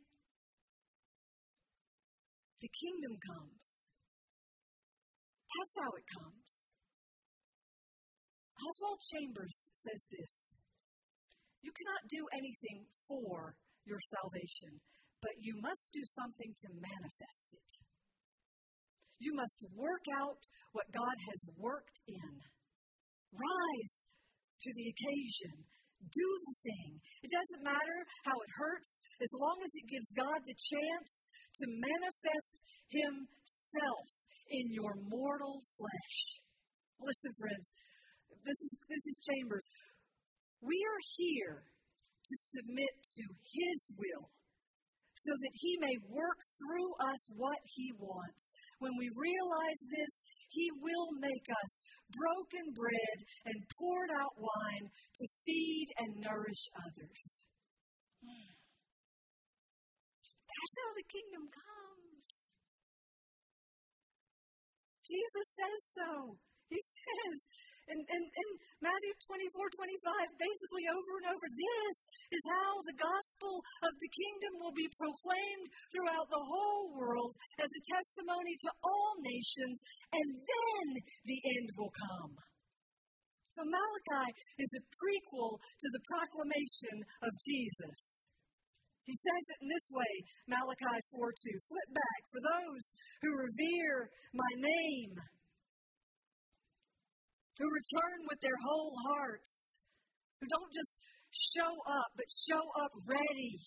the 2.61 2.69
kingdom 2.77 3.17
comes. 3.25 3.87
That's 5.49 5.75
how 5.81 5.89
it 5.97 6.05
comes. 6.17 6.78
Oswald 8.59 8.99
Chambers 9.15 9.71
says 9.71 10.01
this 10.11 10.33
You 11.63 11.71
cannot 11.71 12.11
do 12.11 12.27
anything 12.35 12.83
for 13.07 13.55
your 13.87 13.99
salvation, 14.19 14.83
but 15.21 15.39
you 15.39 15.55
must 15.63 15.95
do 15.95 16.03
something 16.03 16.51
to 16.51 16.67
manifest 16.75 17.55
it. 17.55 17.71
You 19.19 19.35
must 19.35 19.63
work 19.75 20.03
out 20.15 20.43
what 20.71 20.91
God 20.91 21.17
has 21.31 21.41
worked 21.55 21.99
in. 22.07 22.31
Rise 23.31 23.95
to 24.63 24.69
the 24.75 24.87
occasion. 24.91 25.67
Do 25.99 26.29
the 26.47 26.55
thing. 26.63 26.91
It 27.23 27.31
doesn't 27.31 27.67
matter 27.67 27.97
how 28.23 28.31
it 28.31 28.51
hurts, 28.55 29.03
as 29.19 29.31
long 29.35 29.59
as 29.59 29.71
it 29.75 29.91
gives 29.91 30.15
God 30.15 30.39
the 30.47 30.55
chance 30.55 31.27
to 31.59 31.65
manifest 31.67 32.63
Himself 32.87 34.07
in 34.47 34.71
your 34.71 34.95
mortal 35.11 35.59
flesh. 35.75 36.19
Listen, 37.03 37.35
friends, 37.35 37.67
this 38.45 38.59
is, 38.61 38.71
this 38.87 39.05
is 39.07 39.19
Chambers. 39.23 39.65
We 40.61 40.75
are 40.75 41.03
here 41.17 41.63
to 41.63 42.35
submit 42.37 42.93
to 43.15 43.23
His 43.41 43.79
will 43.97 44.29
so 45.15 45.35
that 45.35 45.55
He 45.59 45.75
may 45.79 45.97
work 46.07 46.39
through 46.59 46.91
us 47.11 47.21
what 47.35 47.59
He 47.65 47.91
wants. 47.99 48.53
When 48.79 48.95
we 48.97 49.11
realize 49.11 49.81
this, 49.91 50.13
He 50.47 50.71
will 50.79 51.11
make 51.19 51.47
us 51.51 51.73
broken 52.15 52.71
bread 52.71 53.17
and 53.45 53.67
poured 53.75 54.11
out 54.15 54.35
wine 54.39 54.87
to 54.87 55.25
feed 55.45 55.87
and 55.99 56.23
nourish 56.23 56.63
others. 56.79 57.43
That's 60.59 60.75
how 60.75 60.91
the 60.95 61.07
kingdom 61.07 61.47
comes. 61.51 62.27
Jesus 65.07 65.47
says 65.55 65.81
so. 65.95 66.37
He 66.69 66.77
says, 66.77 67.35
in, 67.89 67.99
in, 67.99 68.23
in 68.23 68.49
Matthew 68.79 69.13
24, 69.25 69.51
25, 69.51 70.29
basically 70.37 70.85
over 70.89 71.11
and 71.21 71.27
over, 71.33 71.47
this 71.49 71.97
is 72.29 72.43
how 72.53 72.71
the 72.85 72.97
gospel 72.97 73.61
of 73.85 73.93
the 73.97 74.11
kingdom 74.13 74.53
will 74.61 74.75
be 74.75 74.89
proclaimed 74.93 75.67
throughout 75.89 76.27
the 76.29 76.45
whole 76.45 76.93
world 76.93 77.33
as 77.57 77.69
a 77.69 77.85
testimony 77.89 78.53
to 78.65 78.69
all 78.85 79.11
nations, 79.25 79.77
and 80.13 80.27
then 80.37 80.85
the 81.25 81.39
end 81.57 81.67
will 81.75 81.93
come. 81.93 82.33
So 83.49 83.65
Malachi 83.65 84.29
is 84.61 84.71
a 84.77 84.85
prequel 84.93 85.57
to 85.57 85.87
the 85.89 86.03
proclamation 86.05 86.95
of 87.25 87.33
Jesus. 87.41 88.29
He 89.09 89.17
says 89.17 89.43
it 89.57 89.59
in 89.65 89.69
this 89.73 89.89
way, 89.89 90.13
Malachi 90.45 90.97
4 91.09 91.33
2. 91.33 91.65
Flip 91.65 91.89
back. 91.97 92.21
For 92.29 92.41
those 92.45 92.85
who 93.25 93.41
revere 93.41 94.13
my 94.37 94.53
name, 94.61 95.17
who 97.59 97.67
return 97.67 98.19
with 98.31 98.39
their 98.39 98.55
whole 98.63 98.95
hearts, 99.11 99.75
who 100.39 100.47
don't 100.47 100.71
just 100.71 100.95
show 101.29 101.73
up, 101.91 102.09
but 102.15 102.25
show 102.47 102.63
up 102.79 102.93
ready. 103.03 103.59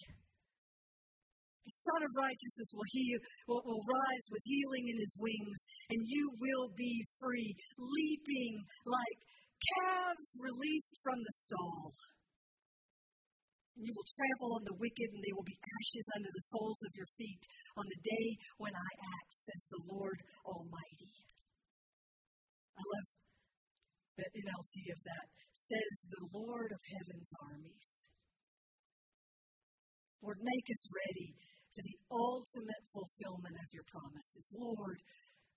The 1.63 1.79
Son 1.79 2.01
of 2.03 2.13
Righteousness 2.19 2.75
will, 2.75 2.91
heal, 2.91 3.21
will, 3.47 3.63
will 3.63 3.85
rise 3.87 4.27
with 4.33 4.43
healing 4.43 4.91
in 4.91 4.99
his 4.99 5.15
wings, 5.21 5.61
and 5.95 6.01
you 6.09 6.35
will 6.41 6.75
be 6.75 7.05
free, 7.21 7.55
leaping 7.79 8.59
like 8.83 9.19
calves 9.63 10.35
released 10.43 10.99
from 11.05 11.23
the 11.23 11.35
stall. 11.47 11.95
You 13.79 13.95
will 13.95 14.09
trample 14.19 14.59
on 14.59 14.65
the 14.67 14.79
wicked, 14.81 15.11
and 15.15 15.23
they 15.23 15.35
will 15.37 15.47
be 15.47 15.57
ashes 15.57 16.07
under 16.19 16.33
the 16.35 16.47
soles 16.51 16.83
of 16.83 16.93
your 16.99 17.09
feet 17.15 17.43
on 17.79 17.87
the 17.89 18.01
day 18.05 18.29
when 18.59 18.75
I 18.75 18.91
act, 19.23 19.31
says 19.31 19.63
the 19.71 19.83
Lord 19.87 20.19
Almighty. 20.45 21.32
The 24.17 24.29
NLT 24.29 24.75
of 24.93 25.01
that 25.09 25.27
says, 25.57 25.93
the 26.13 26.29
Lord 26.37 26.69
of 26.73 26.81
heaven's 26.85 27.33
armies. 27.49 27.89
Lord, 30.21 30.39
make 30.45 30.69
us 30.69 30.85
ready 30.93 31.35
for 31.73 31.83
the 31.83 31.99
ultimate 32.13 32.85
fulfillment 32.93 33.57
of 33.57 33.69
your 33.73 33.89
promises. 33.89 34.53
Lord, 34.53 35.01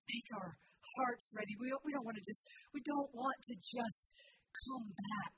make 0.08 0.28
our 0.40 0.56
hearts 0.96 1.30
ready. 1.36 1.52
We 1.60 1.68
don't, 1.68 1.84
we 1.84 1.92
don't 1.92 2.06
want 2.08 2.16
to 2.16 2.24
just, 2.24 2.44
we 2.72 2.80
don't 2.80 3.12
want 3.12 3.38
to 3.52 3.54
just 3.60 4.06
come 4.66 4.88
back. 4.88 5.34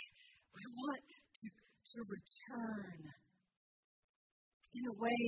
We 0.55 0.65
want 0.71 1.03
to, 1.11 1.47
to 1.51 1.99
return 2.07 2.99
in 4.75 4.85
a 4.87 4.97
way 4.97 5.27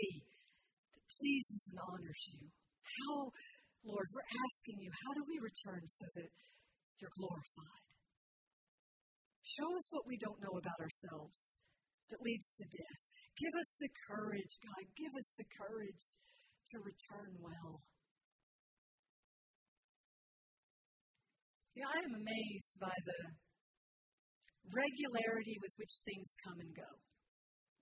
that 0.95 1.05
pleases 1.19 1.63
and 1.75 1.79
honors 1.91 2.23
you. 2.31 2.47
How, 2.87 3.35
Lord, 3.83 4.07
we're 4.15 4.31
asking 4.31 4.79
you, 4.79 4.91
how 4.95 5.13
do 5.19 5.23
we 5.27 5.43
return 5.43 5.83
so 5.87 6.07
that 6.15 6.31
you're 7.01 7.17
glorified? 7.17 7.89
Show 9.43 9.67
us 9.77 9.89
what 9.91 10.07
we 10.07 10.21
don't 10.21 10.39
know 10.39 10.55
about 10.55 10.79
ourselves 10.79 11.59
that 12.13 12.23
leads 12.23 12.53
to 12.61 12.65
death. 12.71 13.03
Give 13.35 13.55
us 13.59 13.75
the 13.81 13.91
courage, 14.07 14.55
God. 14.63 14.85
Give 14.95 15.15
us 15.17 15.35
the 15.35 15.49
courage 15.49 16.15
to 16.71 16.77
return 16.79 17.35
well. 17.41 17.83
See, 21.75 21.83
I 21.83 21.99
am 22.05 22.15
amazed 22.15 22.77
by 22.79 22.95
the 22.95 23.21
regularity 24.71 25.57
with 25.63 25.75
which 25.79 26.03
things 26.05 26.35
come 26.45 26.59
and 26.61 26.75
go. 26.75 26.91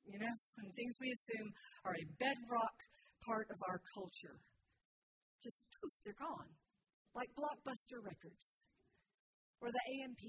You 0.09 0.21
know, 0.21 0.37
and 0.65 0.73
things 0.73 0.97
we 1.01 1.13
assume 1.13 1.53
are 1.85 1.93
a 1.93 2.11
bedrock 2.17 2.77
part 3.29 3.49
of 3.53 3.61
our 3.69 3.81
culture. 3.93 4.41
Just 5.45 5.61
poof, 5.77 5.93
they're 6.05 6.17
gone. 6.17 6.53
Like 7.13 7.29
Blockbuster 7.37 8.01
Records 8.01 8.65
or 9.61 9.71
the 9.71 9.85
AMP 10.03 10.23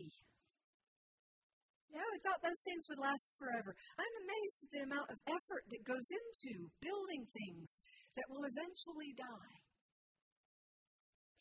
yeah, 1.89 2.05
I 2.05 2.21
thought 2.21 2.45
those 2.45 2.61
things 2.61 2.85
would 2.89 3.01
last 3.01 3.33
forever. 3.41 3.73
I'm 3.97 4.15
amazed 4.21 4.59
at 4.61 4.71
the 4.77 4.85
amount 4.85 5.09
of 5.09 5.17
effort 5.25 5.65
that 5.73 5.89
goes 5.89 6.05
into 6.13 6.69
building 6.85 7.25
things 7.33 7.81
that 8.13 8.29
will 8.29 8.45
eventually 8.45 9.17
die. 9.17 9.57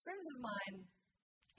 Friends 0.00 0.24
of 0.32 0.40
mine 0.40 0.88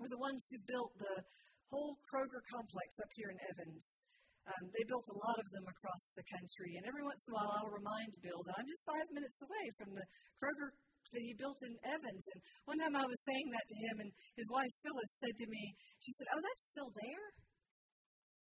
were 0.01 0.09
the 0.09 0.17
ones 0.17 0.41
who 0.49 0.57
built 0.65 0.97
the 0.97 1.21
whole 1.69 2.01
Kroger 2.09 2.41
complex 2.49 2.97
up 2.97 3.13
here 3.13 3.29
in 3.29 3.37
Evans. 3.53 4.09
Um, 4.49 4.73
they 4.73 4.81
built 4.89 5.05
a 5.13 5.21
lot 5.21 5.37
of 5.37 5.45
them 5.53 5.69
across 5.69 6.09
the 6.17 6.25
country, 6.25 6.73
and 6.81 6.89
every 6.89 7.05
once 7.05 7.21
in 7.29 7.31
a 7.31 7.37
while 7.37 7.53
I'll 7.61 7.69
remind 7.69 8.17
Bill 8.25 8.41
that 8.49 8.57
I'm 8.57 8.65
just 8.65 8.89
five 8.89 9.05
minutes 9.13 9.37
away 9.45 9.69
from 9.77 9.93
the 9.93 10.05
Kroger 10.41 10.73
that 11.11 11.25
he 11.25 11.33
built 11.37 11.59
in 11.65 11.73
Evans. 11.85 12.23
And 12.33 12.39
one 12.65 12.79
time 12.79 12.95
I 12.95 13.05
was 13.05 13.19
saying 13.25 13.47
that 13.51 13.67
to 13.67 13.77
him, 13.89 13.95
and 14.05 14.11
his 14.37 14.49
wife 14.49 14.71
Phyllis 14.81 15.13
said 15.19 15.35
to 15.37 15.47
me, 15.49 15.63
she 15.99 16.11
said, 16.13 16.27
"Oh, 16.33 16.41
that's 16.41 16.69
still 16.69 16.91
there." 16.93 17.25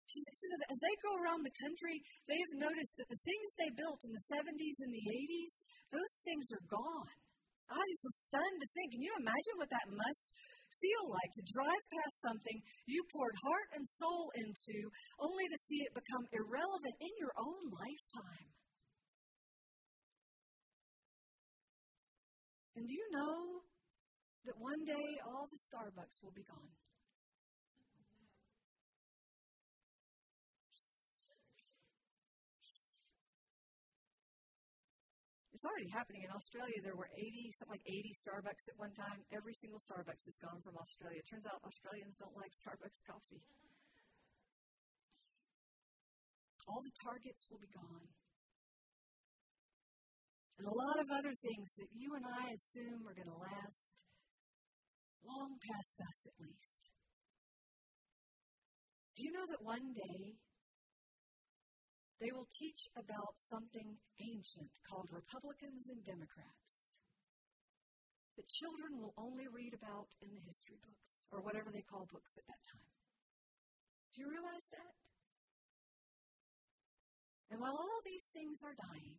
She, 0.08 0.24
she 0.24 0.46
said, 0.48 0.64
as 0.72 0.80
they 0.80 0.96
go 1.04 1.20
around 1.20 1.44
the 1.44 1.60
country, 1.60 2.00
they 2.24 2.40
have 2.40 2.64
noticed 2.64 2.96
that 2.96 3.12
the 3.12 3.24
things 3.28 3.48
they 3.60 3.68
built 3.76 4.00
in 4.08 4.16
the 4.16 4.24
70s 4.32 4.80
and 4.80 4.88
the 4.88 5.04
80s, 5.04 5.52
those 5.92 6.14
things 6.24 6.48
are 6.48 6.64
gone. 6.64 7.12
I 7.68 7.76
just 7.76 8.08
was 8.08 8.24
stunned 8.24 8.60
to 8.64 8.68
think. 8.72 8.96
Can 8.96 9.04
you 9.04 9.12
imagine 9.20 9.56
what 9.60 9.68
that 9.68 9.92
must 9.92 10.32
feel 10.80 11.04
like 11.12 11.32
to 11.36 11.52
drive 11.52 11.84
past 11.92 12.24
something 12.24 12.56
you 12.88 13.04
poured 13.12 13.36
heart 13.44 13.68
and 13.76 13.84
soul 13.84 14.32
into, 14.32 14.88
only 15.20 15.44
to 15.44 15.58
see 15.68 15.84
it 15.84 15.92
become 15.92 16.24
irrelevant 16.32 16.96
in 17.04 17.12
your 17.20 17.36
own 17.36 17.68
lifetime? 17.68 18.48
And 22.78 22.86
do 22.86 22.94
you 22.94 23.10
know 23.10 23.66
that 24.46 24.54
one 24.54 24.86
day 24.86 25.18
all 25.26 25.50
the 25.50 25.58
Starbucks 25.58 26.22
will 26.22 26.30
be 26.30 26.46
gone? 26.46 26.70
It's 35.50 35.66
already 35.66 35.90
happening 35.90 36.22
in 36.22 36.30
Australia. 36.30 36.78
There 36.78 36.94
were 36.94 37.10
80, 37.18 37.50
something 37.50 37.82
like 37.82 37.82
80 37.82 38.14
Starbucks 38.14 38.70
at 38.70 38.78
one 38.78 38.94
time. 38.94 39.26
Every 39.34 39.58
single 39.58 39.82
Starbucks 39.82 40.30
is 40.30 40.38
gone 40.38 40.62
from 40.62 40.78
Australia. 40.78 41.18
It 41.18 41.26
turns 41.26 41.50
out 41.50 41.58
Australians 41.66 42.14
don't 42.14 42.38
like 42.38 42.54
Starbucks 42.54 43.02
coffee. 43.02 43.42
All 46.70 46.78
the 46.78 46.94
Targets 46.94 47.50
will 47.50 47.58
be 47.58 47.74
gone. 47.74 48.06
And 50.58 50.66
a 50.66 50.74
lot 50.74 50.98
of 50.98 51.06
other 51.14 51.34
things 51.38 51.74
that 51.78 51.86
you 51.94 52.18
and 52.18 52.26
I 52.26 52.50
assume 52.50 53.06
are 53.06 53.14
going 53.14 53.30
to 53.30 53.38
last 53.38 54.02
long 55.22 55.54
past 55.62 56.02
us, 56.02 56.26
at 56.26 56.34
least. 56.42 56.90
Do 59.14 59.22
you 59.22 59.30
know 59.30 59.46
that 59.46 59.62
one 59.62 59.94
day 59.94 60.34
they 62.18 62.34
will 62.34 62.50
teach 62.50 62.90
about 62.98 63.38
something 63.38 63.98
ancient 64.18 64.70
called 64.82 65.06
Republicans 65.14 65.86
and 65.86 66.02
Democrats 66.02 66.98
that 68.34 68.46
children 68.50 68.98
will 68.98 69.14
only 69.18 69.46
read 69.46 69.74
about 69.74 70.10
in 70.22 70.30
the 70.34 70.42
history 70.42 70.78
books 70.82 71.22
or 71.30 71.42
whatever 71.42 71.70
they 71.70 71.86
call 71.86 72.06
books 72.10 72.34
at 72.38 72.46
that 72.50 72.62
time. 72.66 72.90
Do 74.14 74.22
you 74.22 74.30
realize 74.30 74.66
that? 74.74 74.94
And 77.50 77.58
while 77.62 77.78
all 77.78 78.00
these 78.02 78.26
things 78.34 78.62
are 78.66 78.74
dying, 78.74 79.18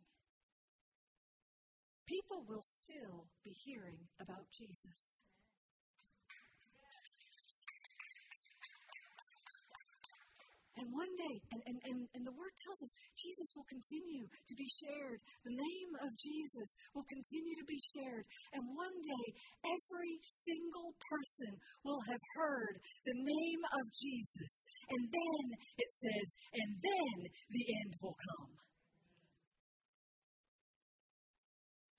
people 2.09 2.41
will 2.49 2.65
still 2.65 3.29
be 3.45 3.53
hearing 3.53 4.01
about 4.17 4.49
Jesus. 4.49 5.21
And 10.79 10.87
one 10.95 11.11
day, 11.11 11.35
and, 11.51 11.61
and, 11.67 11.77
and, 11.91 11.97
and 12.15 12.23
the 12.23 12.31
word 12.39 12.55
tells 12.63 12.79
us, 12.79 12.91
Jesus 13.19 13.51
will 13.51 13.67
continue 13.67 14.23
to 14.23 14.55
be 14.55 14.63
shared. 14.79 15.19
The 15.43 15.51
name 15.51 15.91
of 15.99 16.07
Jesus 16.15 16.69
will 16.95 17.03
continue 17.03 17.51
to 17.59 17.67
be 17.67 17.79
shared. 17.91 18.23
And 18.55 18.63
one 18.79 18.95
day, 19.03 19.25
every 19.67 20.15
single 20.23 20.95
person 21.03 21.51
will 21.83 21.99
have 22.07 22.23
heard 22.39 22.79
the 23.03 23.17
name 23.19 23.63
of 23.75 23.83
Jesus. 23.91 24.53
And 24.87 25.03
then, 25.11 25.43
it 25.83 25.91
says, 25.91 26.27
and 26.63 26.69
then 26.79 27.15
the 27.27 27.65
end 27.83 27.91
will 27.99 28.15
come. 28.15 28.68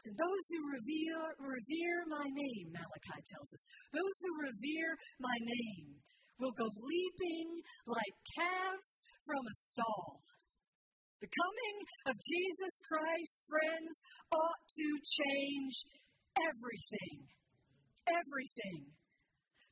Those 0.05 0.45
who 0.49 0.61
revere, 0.65 1.25
revere 1.37 2.01
my 2.09 2.25
name, 2.25 2.67
Malachi 2.73 3.21
tells 3.29 3.51
us, 3.53 3.63
those 3.93 4.17
who 4.25 4.33
revere 4.41 4.93
my 5.21 5.37
name 5.41 6.01
will 6.41 6.57
go 6.57 6.69
leaping 6.73 7.61
like 7.85 8.17
calves 8.33 8.93
from 9.29 9.45
a 9.45 9.57
stall. 9.57 10.25
The 11.21 11.29
coming 11.29 11.77
of 12.09 12.17
Jesus 12.17 12.75
Christ, 12.89 13.45
friends, 13.45 13.95
ought 14.33 14.65
to 14.65 14.89
change 15.05 15.77
everything. 16.41 17.29
Everything. 18.09 18.89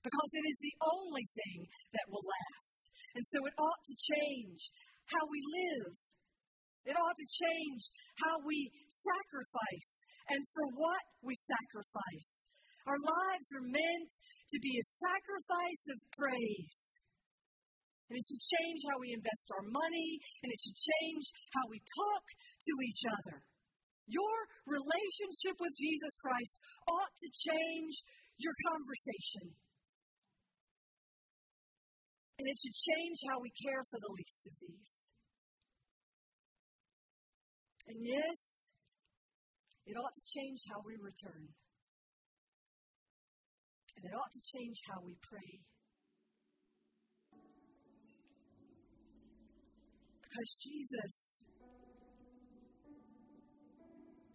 Because 0.04 0.30
it 0.36 0.44
is 0.44 0.58
the 0.60 0.76
only 0.84 1.24
thing 1.24 1.58
that 1.96 2.06
will 2.12 2.22
last. 2.22 2.80
And 3.16 3.24
so 3.24 3.38
it 3.48 3.56
ought 3.56 3.82
to 3.88 3.96
change 3.96 4.60
how 5.08 5.24
we 5.24 5.40
live. 5.40 5.96
It 6.86 6.96
ought 6.96 7.18
to 7.18 7.28
change 7.28 7.82
how 8.22 8.38
we 8.46 8.70
sacrifice 8.88 9.90
and 10.30 10.40
for 10.54 10.66
what 10.76 11.04
we 11.24 11.34
sacrifice. 11.34 12.48
Our 12.88 12.96
lives 12.96 13.48
are 13.52 13.66
meant 13.68 14.12
to 14.48 14.58
be 14.64 14.72
a 14.80 14.90
sacrifice 14.96 15.84
of 15.92 15.98
praise. 16.16 16.80
And 18.08 18.16
it 18.16 18.24
should 18.24 18.40
change 18.40 18.80
how 18.88 18.96
we 18.96 19.12
invest 19.12 19.52
our 19.52 19.68
money, 19.68 20.16
and 20.40 20.48
it 20.48 20.60
should 20.64 20.80
change 20.80 21.24
how 21.52 21.68
we 21.68 21.76
talk 21.84 22.24
to 22.32 22.72
each 22.88 23.04
other. 23.04 23.44
Your 24.08 24.36
relationship 24.64 25.60
with 25.60 25.76
Jesus 25.76 26.16
Christ 26.24 26.56
ought 26.88 27.12
to 27.12 27.28
change 27.28 28.00
your 28.40 28.56
conversation. 28.72 29.52
And 32.40 32.48
it 32.48 32.56
should 32.56 32.78
change 32.96 33.18
how 33.28 33.44
we 33.44 33.52
care 33.52 33.84
for 33.92 34.00
the 34.00 34.14
least 34.16 34.48
of 34.48 34.54
these. 34.56 35.12
And 37.88 37.98
yes, 38.04 38.68
it 39.86 39.96
ought 39.96 40.12
to 40.12 40.24
change 40.28 40.60
how 40.68 40.80
we 40.84 40.92
return. 41.00 41.48
And 43.96 44.04
it 44.04 44.12
ought 44.12 44.32
to 44.32 44.42
change 44.52 44.76
how 44.92 45.00
we 45.02 45.16
pray. 45.24 45.64
Because 50.20 50.50
Jesus, 50.60 51.40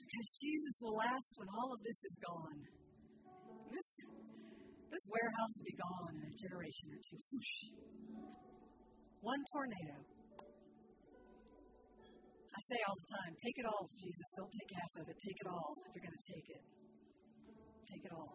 because 0.02 0.30
Jesus 0.42 0.76
will 0.82 0.98
last 0.98 1.32
when 1.38 1.48
all 1.54 1.72
of 1.72 1.80
this 1.86 2.00
is 2.04 2.18
gone. 2.26 2.60
This, 3.70 3.88
this 4.90 5.06
warehouse 5.08 5.54
will 5.62 5.70
be 5.70 5.78
gone 5.78 6.14
in 6.18 6.28
a 6.34 6.38
generation 6.42 6.90
or 6.90 7.02
two. 7.06 7.22
One 9.22 9.40
tornado. 9.54 10.13
I 12.54 12.60
say 12.62 12.80
all 12.86 12.94
the 12.94 13.10
time, 13.10 13.34
take 13.42 13.58
it 13.58 13.66
all, 13.66 13.84
Jesus. 13.98 14.28
Don't 14.38 14.54
take 14.54 14.72
half 14.78 14.94
of 15.02 15.06
it. 15.10 15.18
Take 15.18 15.40
it 15.42 15.48
all 15.50 15.74
if 15.74 15.90
you're 15.98 16.06
going 16.06 16.20
to 16.22 16.28
take 16.30 16.48
it. 16.54 16.64
Take 17.90 18.04
it 18.06 18.14
all. 18.14 18.32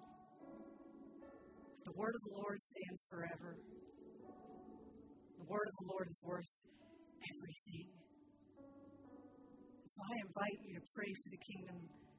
The 1.87 1.95
word 1.95 2.15
of 2.19 2.23
the 2.27 2.35
Lord 2.35 2.59
stands 2.59 3.03
forever. 3.07 3.51
The 5.39 5.47
word 5.47 5.67
of 5.71 5.75
the 5.79 5.87
Lord 5.87 6.07
is 6.11 6.21
worth 6.27 6.53
everything. 7.31 7.89
So 9.87 9.99
I 10.03 10.15
invite 10.21 10.59
you 10.67 10.75
to 10.77 10.85
pray 10.93 11.11
for 11.15 11.29
the 11.33 11.43
kingdom 11.49 11.79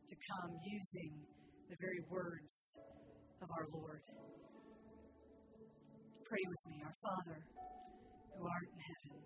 to 0.10 0.16
come 0.16 0.52
using 0.66 1.12
the 1.70 1.78
very 1.78 2.02
words 2.10 2.56
of 3.44 3.48
our 3.52 3.68
Lord. 3.76 4.02
Pray 6.26 6.44
with 6.48 6.64
me, 6.72 6.78
our 6.82 6.98
Father, 7.04 7.40
who 8.34 8.42
art 8.42 8.68
in 8.72 8.80
heaven, 8.88 9.18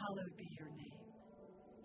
hallowed 0.00 0.34
be 0.34 0.48
your 0.58 0.70
name. 0.72 1.17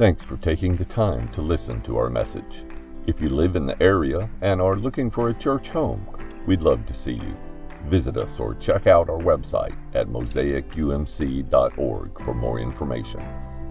Thanks 0.00 0.24
for 0.24 0.38
taking 0.38 0.74
the 0.76 0.86
time 0.86 1.28
to 1.32 1.42
listen 1.42 1.82
to 1.82 1.98
our 1.98 2.08
message. 2.08 2.64
If 3.06 3.20
you 3.20 3.28
live 3.28 3.54
in 3.54 3.66
the 3.66 3.82
area 3.82 4.30
and 4.40 4.58
are 4.58 4.76
looking 4.76 5.10
for 5.10 5.28
a 5.28 5.34
church 5.34 5.68
home, 5.68 6.06
we'd 6.46 6.62
love 6.62 6.86
to 6.86 6.94
see 6.94 7.12
you. 7.12 7.36
Visit 7.84 8.16
us 8.16 8.40
or 8.40 8.54
check 8.54 8.86
out 8.86 9.10
our 9.10 9.18
website 9.18 9.76
at 9.92 10.08
mosaicumc.org 10.08 12.24
for 12.24 12.32
more 12.32 12.58
information. 12.58 13.22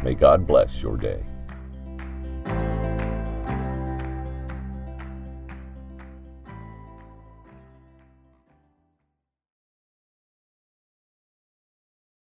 May 0.04 0.14
God 0.14 0.46
bless 0.46 0.84
your 0.84 0.98
day. 0.98 1.26